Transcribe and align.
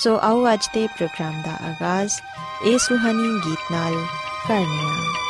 ਸੋ 0.00 0.14
ਆਓ 0.16 0.44
ਅੱਜ 0.52 0.68
ਦੇ 0.74 0.86
ਪ੍ਰੋਗਰਾਮ 0.86 1.40
ਦਾ 1.42 1.52
ਆਗਾਜ਼ 1.64 2.12
ਇਸ 2.64 2.82
ਸੁਹਾਣੀ 2.82 3.28
ਗੀਤ 3.46 3.72
ਨਾਲ 3.72 3.94
ਕਰਨੇ 4.48 4.84
ਆ 4.84 5.29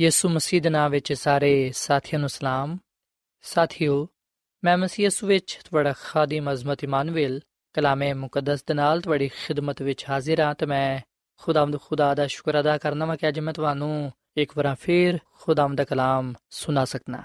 ਯਿਸੂ 0.00 0.28
ਮਸੀਹ 0.28 0.62
ਦੇ 0.62 0.70
ਨਾਮ 0.70 0.90
ਵਿੱਚ 0.90 1.12
ਸਾਰੇ 1.12 1.72
ਸਾਥੀਆਂ 1.74 2.18
ਨੂੰ 2.18 2.28
ਸਲਾਮ। 2.28 2.78
ਸਾਥਿਓ, 3.42 4.08
ਮੈਂ 4.64 4.78
ਮਸੀਹ 4.78 5.04
ਯਿਸੂ 5.04 5.26
ਵਿੱਚ 5.26 5.58
ਤੁਹਾਡਾ 5.64 5.94
ਖਾਦਮ 6.00 6.52
ਅਜ਼ਮਤ 6.52 6.84
ਇਮਾਨੁਅਲ 6.84 7.40
ਕਲਾਮੇ 7.72 8.12
ਮੁਕੱਦਸ 8.12 8.64
ਦੇ 8.64 8.74
ਨਾਲ 8.74 9.00
ਤੁਹਾਡੀ 9.00 9.28
ਖਿਦਮਤ 9.28 9.82
ਵਿੱਚ 9.82 10.04
ਹਾਜ਼ਰ 10.08 10.40
ਹਾਂ 10.40 10.54
ਤੇ 10.54 10.66
ਮੈਂ 10.66 11.00
ਖੁਦਾਵੰਦ 11.38 11.80
ਖੁਦਾ 11.80 12.14
ਦਾ 12.14 12.26
ਸ਼ੁਕਰ 12.26 12.60
ਅਦਾ 12.60 12.78
ਕਰਨਾ 12.78 13.06
ਮੈਂ 13.06 13.16
ਕਿ 13.16 13.28
ਅੱਜ 13.28 13.40
ਮੈਂ 13.40 13.52
ਤੁਹਾਨੂੰ 13.52 14.12
ਇੱਕ 14.36 14.52
ਵਾਰ 14.56 14.74
ਫੇਰ 14.74 15.18
ਖੁਦਾਵੰਦ 15.40 15.78
ਦਾ 15.78 15.84
ਕਲਾਮ 15.84 16.34
ਸੁਣਾ 16.50 16.84
ਸਕਣਾ 16.84 17.22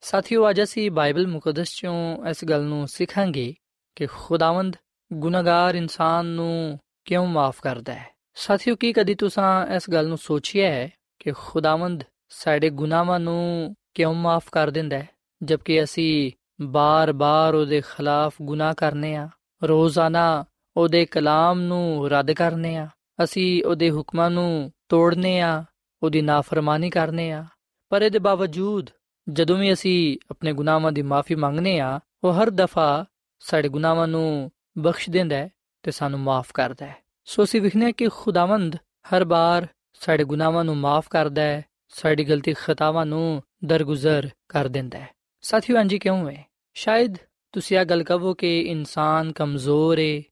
ਸਾਥੀਓ, 0.00 0.50
ਅੱਜ 0.50 0.62
ਅਸੀਂ 0.62 0.90
ਬਾਈਬਲ 0.90 1.26
ਮੁਕੱਦਸ 1.26 1.68
ਚੋਂ 1.68 2.26
ਇਸ 2.26 2.44
ਗੱਲ 2.44 2.62
ਨੂੰ 2.62 2.88
ਸਿੱਖਾਂਗੇ 2.88 3.54
ਕਿ 3.96 4.06
ਖੁਦਾਵੰਦ 4.06 4.76
ਗੁਨਾਹਗਾਰ 5.12 5.74
ਇਨਸਾਨ 5.74 6.26
ਨੂੰ 6.26 6.78
ਕਿਉਂ 7.04 7.26
ਮਾਫ 7.26 7.60
ਕਰਦਾ 7.60 7.94
ਹੈ? 7.94 8.08
ਸਾਥੀਓ, 8.34 8.76
ਕੀ 8.76 8.92
ਕਦੀ 8.92 9.14
ਤੁਸੀਂ 9.14 9.74
ਇਸ 9.76 9.90
ਗੱਲ 9.90 10.08
ਨੂੰ 10.08 10.18
ਸੋਚਿਆ 10.18 10.70
ਹੈ 10.70 10.90
ਕਿ 11.18 11.32
ਖੁਦਾਵੰਦ 11.32 12.04
ਸਾਡੇ 12.28 12.70
ਗੁਨਾਹਾਂ 12.70 13.20
ਨੂੰ 13.20 13.76
ਕਿਉਂ 13.94 14.14
ਮਾਫ 14.14 14.44
ਕਰ 14.52 14.70
ਦਿੰਦਾ 14.70 14.98
ਹੈ? 14.98 15.08
ਜਦਕਿ 15.42 15.82
ਅਸੀਂ 15.82 16.32
ਬਾਰ-ਬਾਰ 16.60 17.54
ਉਹਦੇ 17.54 17.80
ਖਿਲਾਫ 17.80 18.34
ਗੁਨਾਹ 18.42 18.74
ਕਰਨੇ 18.76 19.16
ਆ, 19.16 19.28
ਰੋਜ਼ਾਨਾ 19.64 20.44
ਉਹਦੇ 20.76 21.06
ਕਲਾਮ 21.06 21.60
ਨੂੰ 21.60 22.10
ਰੱਦ 22.10 22.32
ਕਰਨੇ 22.32 22.76
ਆ, 22.76 22.88
ਅਸੀਂ 23.24 23.64
ਉਹਦੇ 23.64 23.90
ਹੁਕਮਾਂ 23.90 24.30
ਨੂੰ 24.30 24.72
ਤੋੜਨੇ 24.88 25.40
ਆ, 25.40 25.64
ਉਹਦੀ 26.02 26.22
ਨਾਫਰਮਾਨੀ 26.22 26.90
ਕਰਨੇ 26.90 27.32
ਆ। 27.32 27.44
ਪਰ 27.88 28.02
ਇਹਦੇ 28.02 28.18
ਬਾਵਜੂਦ 28.18 28.90
ਜਦੋਂ 29.28 29.56
ਵੀ 29.56 29.72
ਅਸੀਂ 29.72 30.18
ਆਪਣੇ 30.30 30.52
ਗੁਨਾਹਾਂ 30.52 30.92
ਦੀ 30.92 31.02
ਮਾਫੀ 31.02 31.34
ਮੰਗਨੇ 31.34 31.80
ਆ, 31.80 32.00
ਉਹ 32.24 32.32
ਹਰ 32.32 32.50
ਦਫਾ 32.50 33.04
ਸਾਡੇ 33.40 33.68
ਗੁਨਾਹਾਂ 33.68 34.08
ਨੂੰ 34.08 34.50
ਬਖਸ਼ 34.78 35.10
ਦਿੰਦਾ 35.10 35.36
ਹੈ 35.36 35.48
ਤੇ 35.82 35.90
ਸਾਨੂੰ 35.90 36.20
ਮਾਫ 36.20 36.52
ਕਰਦਾ 36.54 36.86
ਹੈ। 36.86 36.96
ਸੋ 37.24 37.44
ਅਸੀਂ 37.44 37.60
ਵਿਖਨੇ 37.60 37.92
ਕਿ 37.92 38.08
ਖੁਦਾਵੰਦ 38.08 38.76
ਹਰ 38.76 39.24
ਬਾਰ 39.24 39.66
ਸਾਡੇ 40.00 40.24
ਗੁਨਾਹਾਂ 40.24 40.64
ਨੂੰ 40.64 40.76
ਮਾਫ 40.76 41.08
ਕਰਦਾ 41.10 41.42
ਹੈ 41.42 41.64
ਸਾਡੀ 41.88 42.24
ਗਲਤੀ 42.24 42.54
ਖਤਾਵਾਂ 42.58 43.06
ਨੂੰ 43.06 43.42
ਦਰਗੁਜ਼ਰ 43.64 44.28
ਕਰ 44.48 44.68
ਦਿੰਦਾ 44.68 44.98
ਹੈ। 44.98 45.08
ਸਾਥੀਓ 45.40 45.76
ਅੰਜੀ 45.76 45.98
ਕਿਉਂ 45.98 46.30
ਹੈ? 46.30 46.46
ਸ਼ਾਇਦ 46.74 47.16
ਤੁਸੀਂ 47.52 47.78
ਇਹ 47.78 47.84
ਗੱਲ 47.84 48.02
ਕਹੋ 48.02 48.34
ਕਿ 48.34 48.60
ਇਨਸਾਨ 48.60 49.32
ਕਮਜ਼ੋਰ 49.32 49.98
ਹੈ 49.98 50.22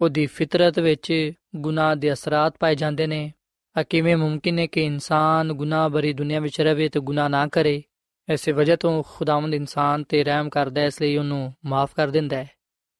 ਉਹਦੀ 0.00 0.26
ਫਿਤਰਤ 0.26 0.78
ਵਿੱਚ 0.78 1.32
ਗੁਨਾਹ 1.56 1.96
ਦੇ 1.96 2.12
ਅਸਰਾਤ 2.12 2.56
ਪਾਏ 2.60 2.74
ਜਾਂਦੇ 2.74 3.06
ਨੇ। 3.06 3.32
ਆ 3.78 3.82
ਕਿਵੇਂ 3.82 4.16
ਮੁਮਕਿਨ 4.16 4.58
ਹੈ 4.58 4.66
ਕਿ 4.66 4.84
ਇਨਸਾਨ 4.84 5.52
ਗੁਨਾਹ 5.52 5.88
ਭਰੀ 5.88 6.12
ਦੁਨੀਆ 6.12 6.40
ਵਿੱਚ 6.40 6.60
ਰਹੇ 6.60 6.88
ਤੇ 6.88 7.00
ਗੁਨਾਹ 7.00 7.28
ਨਾ 7.28 7.46
ਕਰੇ? 7.46 7.82
ਐਸੇ 8.28 8.52
ਵਜ੍ਹਾ 8.52 8.76
ਤੋਂ 8.76 9.02
ਖੁਦਾਵੰਦ 9.08 9.54
ਇਨਸਾਨ 9.54 10.04
ਤੇ 10.04 10.24
ਰਹਿਮ 10.24 10.48
ਕਰਦਾ 10.48 10.80
ਹੈ, 10.80 10.86
ਇਸ 10.86 11.02
ਲਈ 11.02 11.16
ਉਹਨੂੰ 11.16 11.54
ਮਾਫ 11.64 11.94
ਕਰ 11.94 12.08
ਦਿੰਦਾ 12.08 12.36
ਹੈ। 12.36 12.50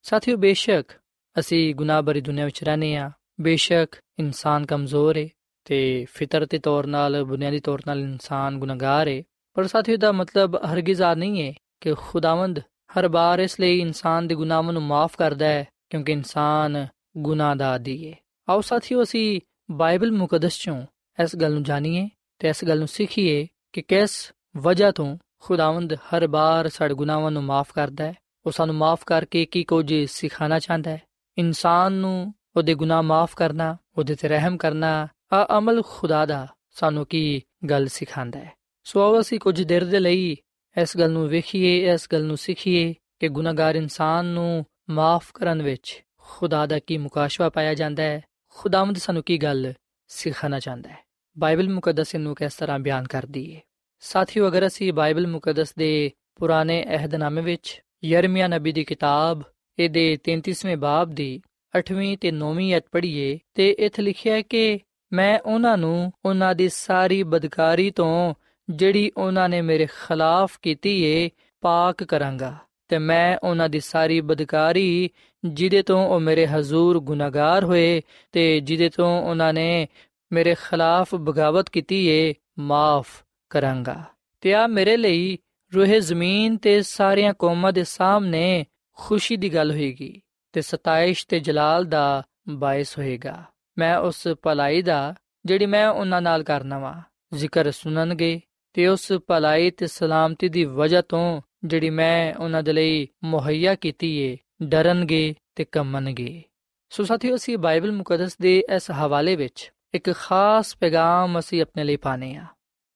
ਸਾਥੀਓ, 0.03 0.37
ਬੇਸ਼ੱਕ 0.37 0.93
ਅਸੀਂ 1.39 1.75
ਗੁਨਾਹ 1.75 2.03
ਭਰੀ 2.03 2.21
ਦੁਨੀਆ 2.21 2.45
ਵਿੱਚ 2.45 2.65
ਰਹਨੇ 2.65 2.97
ਆ 2.97 3.11
ਬੇਸ਼ੱਕ 3.41 3.97
ਇਨਸਾਨ 4.19 4.67
ਕਮਜ਼ੋਰ 4.67 5.17
ਹੈ 5.17 5.29
ਤੇ 5.67 6.07
ਫਿਤਰਤੀ 6.15 6.59
ਤੌਰ 6.59 6.87
ਨਾਲ, 6.87 7.25
ਬੁਨਿਆਦੀ 7.25 7.61
ਤੌਰ 7.61 7.81
ਨਾਲ 7.87 8.01
ਇਨਸਾਨ 8.01 8.59
ਗੁਨਾਹਗਾਰ 8.59 9.09
ਹੈ 9.09 9.23
ਪਰ 9.55 9.67
ਸਾਥੀਓ 9.67 9.97
ਦਾ 9.97 10.13
ਮਤਲਬ 10.13 10.57
ਹਰਗਿਜ਼ 10.73 11.03
ਆ 11.03 11.15
ਨਹੀਂ 11.15 11.43
ਹੈ 11.43 11.53
ਕਿ 11.81 11.95
ਖੁਦਾਵੰਦ 11.95 12.59
ਹਰ 12.99 13.09
ਬਾਰ 13.09 13.39
ਇਸ 13.39 13.61
ਲਈ 13.61 13.79
ਇਨਸਾਨ 13.81 14.27
ਦੇ 14.29 14.35
ਗੁਨਾਹਾਂ 14.35 14.73
ਨੂੰ 14.73 14.83
ਮਾਫ 14.83 15.17
ਕਰਦਾ 15.17 15.47
ਹੈ, 15.47 15.67
ਕਿਉਂਕਿ 15.91 16.13
ਇਨਸਾਨ 16.13 16.87
ਗੁਨਾਹ 17.17 17.57
ਦਾ 17.57 17.71
ਆਦੀ 17.73 18.09
ਹੈ 18.09 18.15
ਆਓ 18.49 18.61
ਸਾਥੀਓ, 18.61 19.03
ਅਸੀਂ 19.03 19.41
ਬਾਈਬਲ 19.71 20.13
ਮੁਕੱਦਸ 20.13 20.59
ਚੋਂ 20.59 20.83
ਇਸ 21.23 21.37
ਗੱਲ 21.37 21.53
ਨੂੰ 21.53 21.63
ਜਾਣੀਏ 21.63 22.09
ਤੇ 22.39 22.49
ਇਸ 22.49 22.65
ਗੱਲ 22.65 22.79
ਨੂੰ 22.79 22.89
ਸਿੱਖੀਏ 22.89 23.47
ਕਿ 23.73 23.83
ਕਿਸ 23.83 24.33
ਵਜ੍ਹਾ 24.57 24.91
ਤੋਂ 24.91 25.19
ਖੁਦਾਵੰਦ 25.41 25.95
ਹਰ 25.95 26.27
ਬਾਰ 26.27 26.69
ਸਾਡੇ 26.69 26.95
ਗੁਨਾਹਾਂ 26.95 27.31
ਨੂੰ 27.31 27.45
ਮਾਫ 27.45 27.73
ਕਰਦਾ 27.73 28.05
ਹੈ। 28.05 28.15
ਉਹ 28.47 28.53
ਸਾਨੂੰ 28.53 28.75
ਮਾਫ 28.75 29.05
ਕਰਕੇ 29.07 29.45
ਕੀ 29.45 29.65
ਕੁਝ 29.65 29.95
ਸਿਖਾਣਾ 30.07 30.59
ਚਾਹੁੰਦਾ 30.59 30.91
ਹੈ? 30.91 31.01
ਇਨਸਾਨ 31.39 31.93
ਨੂੰ 31.93 32.35
ਉਹਦੇ 32.57 32.75
ਗੁਨਾਹ 32.75 33.03
ਮਾਫ 33.03 33.35
ਕਰਨਾ, 33.35 33.77
ਉਹਦੇ 33.99 34.15
ਤੇ 34.15 34.29
ਰਹਿਮ 34.29 34.57
ਕਰਨਾ 34.57 35.09
ਆ 35.33 35.59
ਅਮਲ 35.59 35.83
ਖੁਦਾ 35.83 36.27
ਦਾ, 36.27 36.47
ਸਾਨੂੰ 36.71 37.07
ਕੀ 37.07 37.43
ਗੱਲ 37.71 37.87
ਸਿਖਾਉਂਦਾ 37.89 38.39
ਹੈ? 38.39 38.53
ਸੋ 38.87 39.01
ਆਓ 39.01 39.21
ਅਸੀਂ 39.21 39.39
ਕੁਝ 39.41 39.63
ਦੇਰ 39.63 39.85
ਦੇ 39.85 40.01
ਲਈ 40.01 40.37
ਇਸ 40.77 40.97
ਗੱਲ 40.97 41.11
ਨੂੰ 41.11 41.29
ਵੇਖੀਏ, 41.29 41.93
ਇਸ 41.93 42.09
ਗੱਲ 42.13 42.25
ਨੂੰ 42.25 42.37
ਸਿੱਖੀਏ 42.37 42.95
ਕਿ 43.21 43.29
ਗੁਨਾਹਗਾਰ 43.29 43.75
ਇਨਸਾਨ 43.75 44.25
ਨੂੰ 44.25 44.65
ਮਾਫ 44.91 45.33
ਕਰਨ 45.33 45.63
ਵਿੱਚ 45.63 46.03
ਖੁਦਾ 46.19 46.67
ਦਾ 46.67 46.79
ਕੀ 46.79 46.99
ਮੁਕਾਸ਼ਵਾ 46.99 47.49
ਪਾਇਆ 47.49 47.75
ਜਾਂਦਾ 47.75 48.03
ਹੈ? 48.03 48.23
ਖੁਦਾਵੰਦ 48.57 48.97
ਸਾਨੂੰ 48.97 49.23
ਕੀ 49.23 49.39
ਗੱਲ 49.39 49.73
ਸਿਖਾਣਾ 50.11 50.61
ਚਾਹੁੰਦਾ 50.61 50.91
ਹੈ? 50.91 50.99
ਬਾਈਬਲ 51.37 51.69
ਮੁਕੱਦਸ 51.69 52.15
ਨੂੰ 52.15 52.35
ਕਿਸ 52.35 52.55
ਤਰ੍ਹਾਂ 52.55 52.79
ਬਿਆਨ 52.79 53.07
ਕਰਦੀ 53.07 53.55
ਹੈ 53.57 53.61
ਸਾਥੀਓ, 54.03 54.49
ਅਗਰ 54.49 54.67
ਅਸੀਂ 54.67 54.93
ਬਾਈਬਲ 54.93 55.27
ਮੁਕੱਦਸ 55.27 55.75
ਦੇ 55.75 56.11
ਪੁਰਾਣੇ 56.37 56.85
ਅਹਿਦਨਾਮੇ 56.89 57.43
ਵਿੱਚ 57.43 57.81
ਯਰਮੀਆ 58.05 58.49
ਨਬੀ 58.49 58.73
ਦੀ 58.73 58.85
ਕਿਤਾਬ, 58.85 59.43
ਇਹਦੇ 59.79 60.17
33ਵੇਂ 60.25 60.77
ਬਾਬ 60.77 61.11
ਦੀ 61.11 61.41
8ਵੀਂ 61.75 62.17
ਤੇ 62.19 62.31
9ਵੀਂ 62.31 62.77
ਅਧ 62.77 62.83
ਪੜ੍ਹੀਏ 62.93 63.39
ਤੇ 63.55 63.71
ਇੱਥੇ 63.71 64.03
ਲਿਖਿਆ 64.03 64.35
ਹੈ 64.35 64.43
ਕਿ 64.43 64.79
ਮੈਂ 65.13 65.39
ਉਹਨਾਂ 65.41 65.79
ਨੂੰ 65.79 66.13
ਉਹਨਾਂ 66.25 66.55
ਦੀ 66.55 66.69
ਸਾਰੀ 66.69 67.23
ਬਦਕਾਰੀ 67.23 67.91
ਤੋਂ, 67.91 68.35
ਜਿਹੜੀ 68.71 69.13
ਉਹਨਾਂ 69.17 69.49
ਨੇ 69.49 69.63
ਮੇਰੇ 69.63 69.87
ਖਿਲਾਫ 69.87 70.59
ਕੀਤੀ 70.63 71.03
ਏ, 71.03 71.31
ਪਾਕ 71.61 72.05
ਕਰਾਂਗਾ। 72.05 72.57
ਤੇ 72.89 72.99
ਮੈਂ 72.99 73.39
ਉਹਨਾਂ 73.43 73.69
ਦੀ 73.69 73.81
ਸਾਰੀ 73.81 74.21
ਬਦਕਾਰੀ, 74.21 75.11
ਜਿਹਦੇ 75.45 75.83
ਤੋਂ 75.83 76.09
ਉਹ 76.09 76.21
ਮੇਰੇ 76.21 76.47
ਹਜ਼ੂਰ 76.47 77.01
ਗੁਨਾਹਗਾਰ 77.01 77.65
ਹੋਏ, 77.65 78.03
ਤੇ 78.33 78.61
ਜਿਹਦੇ 78.61 78.89
ਤੋਂ 78.89 79.23
ਉਹਨਾਂ 79.23 79.53
ਨੇ 79.53 79.89
ਮੇਰੇ 80.33 80.55
ਖਿਲਾਫ 80.55 81.15
ਬਗਾਵਤ 81.15 81.71
ਕੀਤੀ 81.71 82.07
ਏ, 82.07 82.35
ਮਾਫ 82.59 83.09
ਕਰਾਂਗਾ। 83.51 84.05
ਤੇ 84.41 84.55
ਆ 84.55 84.67
ਮੇਰੇ 84.67 84.97
ਲਈ 84.97 85.39
ਰੂਹੇ 85.75 86.01
ਜ਼ਮੀਨ 86.01 86.57
ਤੇ 86.57 86.83
ਸਾਰੀਆਂ 86.83 87.35
ਕੌਮਾਂ 87.39 87.73
ਦੇ 87.73 87.85
ਸਾਹਮਣੇ 87.85 88.65
ਖੁਸ਼ੀ 88.93 89.37
ਦੀ 89.37 89.55
ਗੱਲ 89.55 89.71
ਹੋਏਗੀ 89.71 90.23
ਤੇ 90.53 90.61
ਸਤਾਇਸ਼ 90.61 91.27
ਤੇ 91.29 91.41
ਜਲਾਲ 91.41 91.85
ਦਾ 91.85 92.23
ਬਾਇਸ 92.49 92.99
ਹੋਏਗਾ। 92.99 93.45
ਮੈਂ 93.79 93.97
ਉਸ 93.99 94.27
ਭਲਾਈ 94.43 94.83
ਦਾ, 94.83 95.15
ਜਿਹੜੀ 95.45 95.67
ਮੈਂ 95.67 95.89
ਉਹਨਾਂ 95.89 96.23
ਨਾਲ 96.23 96.43
ਕਰਨਾ 96.43 96.79
ਵਾ। 96.79 96.95
ਜ਼ਿਕਰ 97.35 97.71
ਸੁਣਨਗੇ 97.71 98.41
ਤੇ 98.73 98.87
ਉਸ 98.87 99.13
ਭਲਾਈ 99.27 99.71
ਤੇ 99.71 99.87
ਸਲਾਮਤੀ 99.87 100.49
ਦੀ 100.49 100.65
ਵਜ੍ਹਾ 100.65 101.03
ਤੋਂ 101.03 101.41
ਜਿਹੜੀ 101.65 101.91
ਮੈਂ 101.91 102.35
ਉਹਨਾਂ 102.35 102.63
ਦੇ 102.63 102.73
ਲਈ 102.73 103.09
ਮੁਹੱਈਆ 103.25 103.75
ਕੀਤੀ 103.75 104.17
ਏ, 104.19 104.37
ਡਰਨਗੇ 104.63 105.35
ਤੇ 105.55 105.65
ਕੰਮਣਗੇ 105.65 106.43
ਸੋ 106.91 107.05
ਸਾਥੀਓ, 107.05 107.37
ਅਸੀਂ 107.37 107.59
ਬਾਈਬਲ 107.59 107.93
ਮੁਕੱਦਸ 107.93 108.37
ਦੇ 108.39 108.59
ਇਸ 108.77 108.91
ਹਵਾਲੇ 108.91 109.37
ਵਿੱਚ 109.37 109.73
ਇੱਕ 109.95 110.13
ਖਾਸ 110.13 110.77
ਪੈਗਾਮ 110.77 111.39
ਅਸੀਂ 111.39 111.63
ਆਪਣੇ 111.63 111.85
ਲਈ 111.85 111.97
ਪਾਣੇ 111.97 112.37
ਆ 112.37 112.45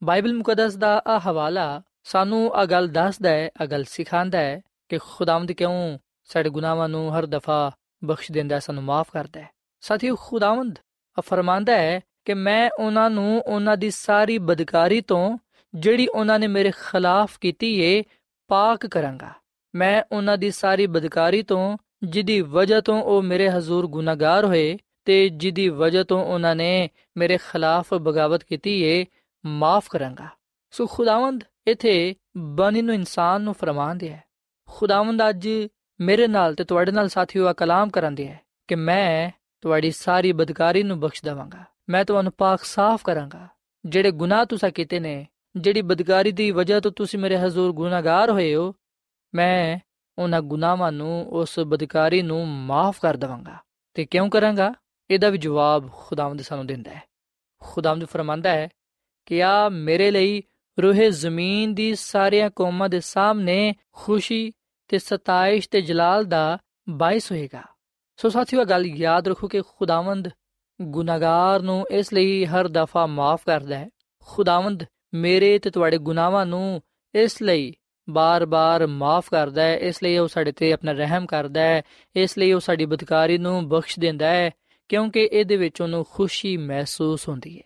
ਬਾਈਬਲ 0.04 0.34
ਮੁਕੱਦਸ 0.34 0.74
ਦਾ 0.74 1.02
ਆ 1.06 1.18
ਹਵਾਲਾ 1.18 1.82
ਸਾਨੂੰ 2.04 2.54
ਆ 2.54 2.64
ਗੱਲ 2.64 2.88
ਦੱਸਦਾ 2.88 3.30
ਹੈ 3.30 3.50
ਆ 3.62 3.66
ਗੱਲ 3.66 3.84
ਸਿਖਾਉਂਦਾ 3.84 4.38
ਹੈ 4.38 4.60
ਕਿ 4.88 4.98
ਖੁਦਾਵੰਦ 4.98 5.52
ਕਿਉਂ 5.52 5.98
ਸਾਡੇ 6.24 6.50
ਗੁਨਾਹਾਂ 6.50 6.88
ਨੂੰ 6.88 7.18
ਹਰ 7.18 7.26
ਦਫਾ 7.26 7.70
ਬਖਸ਼ 8.04 8.32
ਦਿੰਦਾ 8.32 8.54
ਹੈ, 8.54 8.60
ਸਾਨੂੰ 8.60 8.82
ਮਾਫ 8.82 9.06
ਕਰਦਾ 9.12 9.40
ਹੈ। 9.40 9.48
ਸਾਥੀਓ, 9.80 10.16
ਖੁਦਾਵੰਦ 10.16 10.78
ਆ 11.18 11.22
ਫਰਮਾਂਦਾ 11.26 11.76
ਹੈ 11.76 12.00
ਕਿ 12.24 12.34
ਮੈਂ 12.34 12.70
ਉਹਨਾਂ 12.78 13.10
ਨੂੰ 13.10 13.42
ਉਹਨਾਂ 13.46 13.76
ਦੀ 13.76 13.90
ਸਾਰੀ 13.90 14.38
ਬਦਕਾਰੀ 14.38 15.00
ਤੋਂ, 15.00 15.38
ਜਿਹੜੀ 15.74 16.06
ਉਹਨਾਂ 16.06 16.38
ਨੇ 16.38 16.46
ਮੇਰੇ 16.46 16.70
ਖਿਲਾਫ 16.70 17.38
ਕੀਤੀ 17.38 17.80
ਏ, 17.80 18.02
ਪਾਕ 18.48 18.86
ਕਰਾਂਗਾ। 18.86 19.30
ਮੈਂ 19.74 20.02
ਉਹਨਾਂ 20.12 20.38
ਦੀ 20.38 20.50
ਸਾਰੀ 20.50 20.86
ਬਦਕਾਰੀ 20.86 21.42
ਤੋਂ 21.42 21.78
ਜਿਹਦੀ 22.02 22.40
ਵਜ੍ਹਾ 22.40 22.80
ਤੋਂ 22.80 23.02
ਉਹ 23.02 23.22
ਮੇਰੇ 23.22 23.48
ਹਜ਼ੂਰ 23.48 23.86
ਗੁਨਾਹਗਾਰ 23.86 24.44
ਹੋਏ 24.44 24.78
ਤੇ 25.04 25.28
ਜਿਹਦੀ 25.28 25.68
ਵਜ੍ਹਾ 25.68 26.02
ਤੋਂ 26.02 26.24
ਉਹਨਾਂ 26.24 26.56
ਨੇ 26.56 26.88
ਮੇਰੇ 27.16 27.36
ਖਿਲਾਫ 27.36 27.94
ਬਗਾਵਤ 27.94 28.44
ਕੀਤੀ 28.44 28.82
ਏ, 28.82 29.06
ਮਾਫ 29.46 29.88
ਕਰਾਂਗਾ। 29.90 30.28
ਸੋ 30.70 30.86
ਖੁਦਾਵੰਦ, 30.86 31.44
ਇਥੇ 31.66 32.14
ਬਣੀ 32.36 32.82
ਨੂੰ 32.82 32.94
ਇਨਸਾਨ 32.94 33.42
ਨੂੰ 33.42 33.54
ਫਰਮਾਉਂਦੇ 33.54 34.08
ਹੈ। 34.08 34.24
ਖੁਦਾਵੰਦ 34.68 35.22
ਅੱਜ 35.28 35.48
ਮੇਰੇ 36.00 36.26
ਨਾਲ 36.26 36.54
ਤੇ 36.54 36.64
ਤੁਹਾਡੇ 36.64 36.92
ਨਾਲ 36.92 37.08
ਸਾਥੀਓ 37.08 37.46
ਆ 37.46 37.52
ਕਲਾਮ 37.52 37.90
ਕਰਾਂਦੇ 37.90 38.28
ਹੈ 38.28 38.40
ਕਿ 38.68 38.74
ਮੈਂ 38.74 39.30
ਤੁਹਾਡੀ 39.60 39.90
ਸਾਰੀ 39.90 40.32
ਬਦਕਾਰੀ 40.32 40.82
ਨੂੰ 40.82 41.00
ਬਖਸ਼ 41.00 41.24
ਦਵਾਂਗਾ। 41.24 41.64
ਮੈਂ 41.88 42.04
ਤੁਹਾਨੂੰ 42.04 42.32
ਪਾਕ 42.38 42.64
ਸਾਫ਼ 42.64 43.04
ਕਰਾਂਗਾ। 43.04 43.48
ਜਿਹੜੇ 43.86 44.10
ਗੁਨਾਹ 44.10 44.44
ਤੁਸੀਂ 44.44 44.72
ਕੀਤੇ 44.72 45.00
ਨੇ, 45.00 45.26
ਜਿਹੜੀ 45.56 45.82
ਬਦਕਾਰੀ 45.82 46.32
ਦੀ 46.32 46.50
ਵਜ੍ਹਾ 46.50 46.80
ਤੋਂ 46.80 46.90
ਤੁਸੀਂ 46.90 47.18
ਮੇਰੇ 47.18 47.36
ਹਜ਼ੂਰ 47.36 47.72
ਗੁਨਾਹਗਾਰ 47.72 48.30
ਹੋਏ 48.30 48.54
ਹੋ, 48.54 48.74
ਮੈਂ 49.34 49.78
ਉਹਨਾਂ 50.18 50.40
ਗੁਨਾਹਾਂ 50.40 50.92
ਨੂੰ, 50.92 51.26
ਉਸ 51.28 51.58
ਬਦਕਾਰੀ 51.58 52.22
ਨੂੰ 52.22 52.48
ਮਾਫ 52.48 53.00
ਕਰ 53.00 53.16
ਦਵਾਂਗਾ। 53.16 53.56
ਤੇ 53.94 54.04
ਕਿਉਂ 54.04 54.30
ਕਰਾਂਗਾ? 54.30 54.74
ਇਹਦਾ 55.10 55.28
ਵੀ 55.28 55.38
ਜਵਾਬ 55.38 55.90
ਖੁਦਾਵੰਦ 55.92 56.42
ਸਾਨੂੰ 56.42 56.66
ਦਿੰਦਾ 56.66 56.90
ਹੈ। 56.90 57.02
ਖੁਦਾਵੰਦ 57.60 58.04
ਫਰਮਾਂਦਾ 58.04 58.50
ਹੈ 58.50 58.68
ਕਿ 59.26 59.42
ਆ 59.42 59.68
ਮੇਰੇ 59.68 60.10
ਲਈ 60.10 60.42
ਰੂਹੇ 60.82 61.10
ਜ਼ਮੀਨ 61.10 61.74
ਦੀ 61.74 61.94
ਸਾਰੀਆਂ 61.94 62.50
ਕੌਮਾਂ 62.56 62.88
ਦੇ 62.88 63.00
ਸਾਹਮਣੇ 63.00 63.74
ਖੁਸ਼ੀ 63.92 64.52
ਤੇ 64.88 64.98
ਸਤਾਇਸ਼ 64.98 65.68
ਤੇ 65.68 65.80
ਜਲਾਲ 65.80 66.24
ਦਾ 66.24 66.58
ਬਾਇਸ 66.88 67.32
ਹੋਏਗਾ। 67.32 67.62
ਸੋ 68.22 68.28
ਸਾਥੀਓ 68.28 68.64
ਗੱਲ 68.64 68.86
ਯਾਦ 68.86 69.28
ਰੱਖੋ 69.28 69.48
ਕਿ 69.48 69.60
ਖੁਦਾਵੰਦ 69.60 70.28
ਗੁਨਾਹਗਾਰ 70.82 71.60
ਨੂੰ 71.60 71.86
ਇਸ 71.90 72.12
ਲਈ 72.12 72.44
ਹਰ 72.44 72.68
ਦਫਾ 72.68 73.06
ਮਾਫ 73.06 73.44
ਕਰਦਾ 73.46 73.78
ਹੈ। 73.78 73.88
ਖੁਦਾਵੰਦ 74.20 74.84
ਮੇਰੇ 75.14 75.58
ਤੇ 75.58 75.70
ਤੁਹਾਡੇ 75.70 75.98
ਗੁਨਾਹਾਂ 75.98 76.46
ਨੂੰ 76.46 76.82
ਇਸ 77.14 77.42
ਲਈ 77.42 77.72
ਬਾਰ-ਬਾਰ 78.10 78.86
ਮਾਫ 78.86 79.30
ਕਰਦਾ 79.30 79.62
ਹੈ। 79.62 79.78
ਇਸ 79.78 80.02
ਲਈ 80.02 80.18
ਉਹ 80.18 80.28
ਸਾਡੇ 80.28 80.52
ਤੇ 80.52 80.72
ਆਪਣਾ 80.72 80.92
ਰਹਿਮ 80.92 81.26
ਕਰਦਾ 81.26 81.60
ਹੈ। 81.60 81.82
ਇਸ 82.16 82.38
ਲਈ 82.38 82.52
ਉਹ 82.52 82.60
ਸਾਡੀ 82.60 82.86
ਬਦਕਾਰੀ 82.86 83.38
ਨੂੰ 83.38 83.68
ਬਖਸ਼ 83.68 83.98
ਦਿੰਦਾ 83.98 84.26
ਹੈ, 84.26 84.50
ਕਿਉਂਕਿ 84.88 85.28
ਇਹਦੇ 85.32 85.56
ਵਿੱਚ 85.56 85.80
ਉਹਨੂੰ 85.80 86.06
ਖੁਸ਼ੀ 86.10 86.56
ਮਹਿਸੂਸ 86.56 87.28
ਹੁੰਦੀ 87.28 87.58
ਹੈ। 87.58 87.64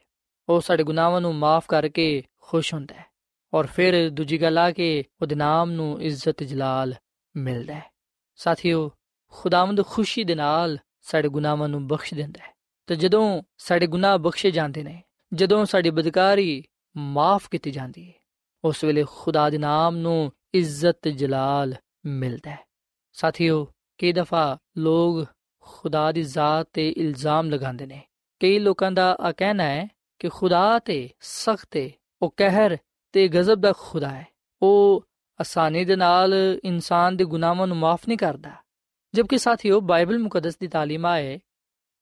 ਉਹ 0.49 0.61
ਸਾਡੇ 0.61 0.85
ਗੁਨਾਹਾਂ 0.85 1.21
ਨੂੰ 1.21 1.35
ਮਾਫ 1.35 1.65
ਕਰਕੇ 1.69 2.23
ਖੁਸ਼ 2.43 2.75
ਹੁੰਦਾ 2.75 2.95
ਹੈ 2.95 3.07
ਔਰ 3.55 3.67
ਫਿਰ 3.67 4.11
ਦੂਜੀ 4.11 4.43
ਗੱਲ 4.43 4.59
ਆ 4.59 4.71
ਕਿ 4.71 5.05
ਉਹਦੇ 5.23 5.35
ਨਾਮ 5.35 5.71
ਨੂੰ 5.71 6.03
ਇੱਜ਼ਤ 6.03 6.43
ਜਲਾਲ 6.43 6.95
ਮਿਲਦਾ 7.37 7.75
ਹੈ। 7.75 7.91
ਸਾਥੀਓ 8.37 8.91
ਖੁਦਾਵੰਦ 9.35 9.85
ਖੁਸ਼ੀ 9.85 10.25
ਦੇ 10.25 10.35
ਨਾਲ 10.35 10.79
ਸਾਡੇ 11.03 11.29
ਗੁਨਾਹਾਂ 11.29 11.69
ਨੂੰ 11.69 11.89
ਬਖਸ਼ 11.89 12.15
ਦਿੰਦਾ 12.15 12.45
ਹੈ। 12.45 12.53
ਤੇ 12.87 12.97
ਜਦੋਂ 12.97 13.43
ਸਾਡੇ 13.59 13.87
ਗੁਨਾਹ 13.87 14.19
ਬਖਸ਼ੇ 14.19 14.51
ਜਾਂਦੇ 14.51 14.83
ਨੇ, 14.83 15.03
ਜਦੋਂ 15.35 15.65
ਸਾਡੀ 15.65 15.91
ਬਦਕਾਰੀ 15.91 16.65
ਮਾਫ 16.97 17.49
ਕੀਤੀ 17.49 17.71
ਜਾਂਦੀ 17.71 18.09
ਹੈ, 18.09 18.13
ਉਸ 18.65 18.85
ਵੇਲੇ 18.85 19.05
ਖੁਦਾ 19.09 19.51
ਦੇ 19.51 19.59
ਨਾਮ 19.59 19.97
ਨੂੰ 19.97 20.33
ਇੱਜ਼ਤ 20.55 21.09
ਜਲਾਲ 21.09 21.75
ਮਿਲਦਾ 22.07 22.51
ਹੈ। 22.51 22.59
ਸਾਥੀਓ, 23.13 23.65
ਕਈ 23.99 24.13
ਦਫਾ 24.13 24.59
ਲੋਕ 24.79 25.27
ਖੁਦਾ 25.61 26.13
ਦੀ 26.13 26.23
ਜ਼ਾਤ 26.23 26.69
ਤੇ 26.73 26.91
ਇਲਜ਼ਾਮ 26.91 27.51
ਲਗਾਉਂਦੇ 27.51 27.87
ਨੇ। 27.87 28.03
ਕਈ 28.41 28.59
ਲੋਕਾਂ 28.59 28.93
ਦਾ 28.93 29.17
ਆ 29.21 29.33
ਕਹਿਣਾ 29.33 29.65
ਹੈ 29.65 29.89
ਕਿ 30.19 30.29
ਖੁਦਾ 30.29 30.79
ਤੇ 30.79 31.11
ਸਖਤ 31.21 31.77
ਹੈ 31.77 31.91
ਉਹ 32.23 32.35
ਕਹਿਰ 32.37 32.79
ਤੇ 33.13 33.29
ਗਜ਼ਬ 33.29 33.55
ਦਾ 33.55 33.73
ਖੁਦਾ 33.79 34.09
ਹੈ। 34.09 34.27
ਉਹ 34.63 35.05
ਆਸਾਨੀ 35.41 35.85
ਦੇ 35.85 35.97
ਨਾਲ 35.97 36.35
ਇਨਸਾਨ 36.65 37.17
ਦੇ 37.17 37.25
ਗੁਨਾਹਾਂ 37.25 37.67
ਨੂੰ 37.67 37.77
ਮਾਫ 37.77 38.01
ਨਹੀਂ 38.09 38.19
ਕਰਦਾ। 38.19 38.51
ਜਦਕਿ 39.15 39.39
ਸਾਥੀਓ 39.39 39.81
ਬਾਈਬਲ 39.81 40.19
ਮੁਕੱਦਸ 40.19 40.59
ਦੀ 40.59 40.67
ਤਾਲੀਮ 40.67 41.07
ਹੈ 41.07 41.39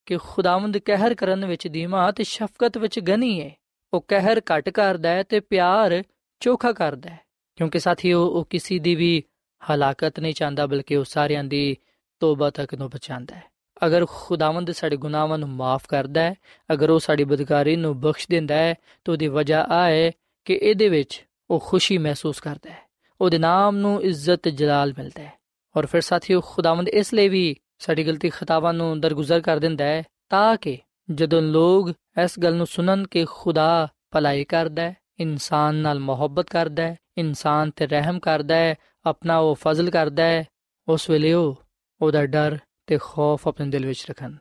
ਕਿ 0.07 0.17
ਖੁਦਾਵੰਦ 0.17 0.79
ਕਹਿਰ 0.79 1.15
ਕਰਨ 1.15 1.47
ਵਿੱਚ 1.47 1.69
ਦੀਮਾ 1.69 2.11
ਤੇ 2.11 2.25
ਸ਼ਫਕਤ 2.25 2.79
ਵਿੱਚ 2.79 3.01
ਗਨੀ 3.01 3.43
ਹੈ। 3.43 3.51
ਉਹ 3.95 4.05
ਕਹਿਰ 4.09 4.41
ਘਟ 4.41 4.69
ਕਰਦਾ 4.69 5.09
ਹੈ 5.09 5.23
ਤੇ 5.23 5.41
ਪਿਆਰ 5.41 6.03
ਚੋਖਾ 6.41 6.73
ਕਰਦਾ 6.73 7.11
ਹੈ। 7.11 7.21
ਕਿਉਂਕਿ 7.57 7.79
ਸਾਥੀਓ 7.79 8.27
ਉਹ 8.27 8.47
ਕਿਸੇ 8.51 8.79
ਦੀ 8.79 8.95
ਵੀ 8.95 9.25
ਹਲਾਕਤ 9.71 10.21
ਨਹੀਂ 10.21 10.35
ਚਾਹੁੰਦਾ, 10.35 10.67
ਬਲਕਿ 10.67 10.97
ਉਹ 10.97 11.05
ਸਾਰਿਆਂ 11.05 11.45
ਦੀ 11.45 11.77
ਤੋਬਾ 12.21 12.51
ਤੱਕ 12.51 12.75
ਨੂੰ 12.75 12.89
ਬਚਾਉਂਦਾ 12.89 13.35
ਹੈ। 13.35 13.43
ਅਗਰ 13.87 14.07
ਖੁਦਾਵੰਦ 14.09 14.71
ਸਾਡੇ 14.71 14.97
ਗੁਨਾਹਾਂ 14.97 15.39
ਨੂੰ 15.39 15.49
ਮਾਫ 15.49 15.87
ਕਰਦਾ 15.89 16.21
ਹੈ, 16.21 16.35
ਅਗਰ 16.73 16.91
ਉਹ 16.91 16.99
ਸਾਡੀ 16.99 17.25
ਬਦਕਾਰੀ 17.25 17.77
ਨੂੰ 17.77 18.01
ਬਖਸ਼ 18.01 18.27
ਦਿੰਦਾ 18.31 18.55
ਹੈ, 18.55 18.75
ਤਾਂ 19.05 19.15
ਉਹਦੀ 19.15 19.29
ਵਜ੍ਹਾ 19.29 19.63
ਆ 19.63 19.89
ਹੈ 19.89 20.13
ਕਿ 20.45 20.55
ਇਹਦੇ 20.55 20.89
ਵਿੱਚ 20.89 21.27
ਉਹ 21.51 21.65
ਖੁਸ਼ੀ 21.67 21.99
ਮਹਿਸੂਸ 21.99 22.41
ਕਰਦਾ 22.41 22.71
ਹੈ। 22.71 22.91
ਉਹਦੇ 23.21 23.39
ਨਾਮ 23.39 23.77
ਨੂੰ 23.77 24.03
ਇੱਜ਼ਤ 24.03 24.49
ਜਲਾਲ 24.49 24.95
ਮਿਲਦਾ 24.99 25.23
ਹੈ। 25.23 25.42
ਔਰ 25.77 25.87
ਫਿਰ 25.87 26.01
ਸਾਥੀਓ, 26.01 26.41
ਖੁਦਾਵੰਦ 26.41 26.89
ਇਸ 26.89 27.15
ਲਈ 27.15 27.29
ਵੀ 27.29 27.57
ਸਾਡੀ 27.79 28.07
ਗਲਤੀ 28.07 28.31
ਖਤਾਵਾਂ 28.31 28.75
ਨੂੰ 28.75 29.01
ਦਰਗੁਜ਼ਰ 29.01 29.41
ਕਰ 29.41 29.59
ਦਿੰਦਾ 29.59 29.85
ਹੈ 29.85 30.03
ਤਾਂ 30.29 30.57
ਕਿ 30.57 30.79
ਜਦੋਂ 31.11 31.43
ਲੋਕ 31.43 31.91
ਇਸ 32.25 32.39
ਗੱਲ 32.39 32.55
ਨੂੰ 32.55 32.67
ਸੁਣਨ 32.67 33.07
ਕਿ 33.07 33.25
ਖੁਦਾ 33.31 33.89
ਭਲਾਈ 34.11 34.45
ਕਰਦਾ 34.45 34.83
ਹੈ, 34.83 34.97
ਇਨਸਾਨ 35.21 35.75
ਨਾਲ 35.75 35.99
ਮੁਹੱਬਤ 35.99 36.51
ਕਰਦਾ 36.51 36.83
ਹੈ, 36.83 36.97
ਇਨਸਾਨ 37.19 37.71
ਤੇ 37.71 37.87
ਰਹਿਮ 37.87 38.19
ਕਰਦਾ 38.19 38.57
ਹੈ, 38.57 38.75
ਆਪਣਾ 39.07 39.39
ਉਹ 39.39 39.55
ਫਜ਼ਲ 39.55 39.91
ਕਰਦਾ 39.91 40.23
ਹੈ, 40.23 40.45
ਉਸ 40.89 41.11
ਵੇਲੇ 41.11 41.33
ਉਹ 41.33 41.63
ਉਹਦਾ 42.03 42.27
ਡਰ 42.27 42.59
ਤੇ 42.87 42.99
ਖੌਫ 43.03 43.49
ਆਪਣੇ 43.49 43.67
ਦਿਲ 43.67 43.87
ਵਿੱਚ 43.87 44.07
ਰੱਖਣ। 44.11 44.37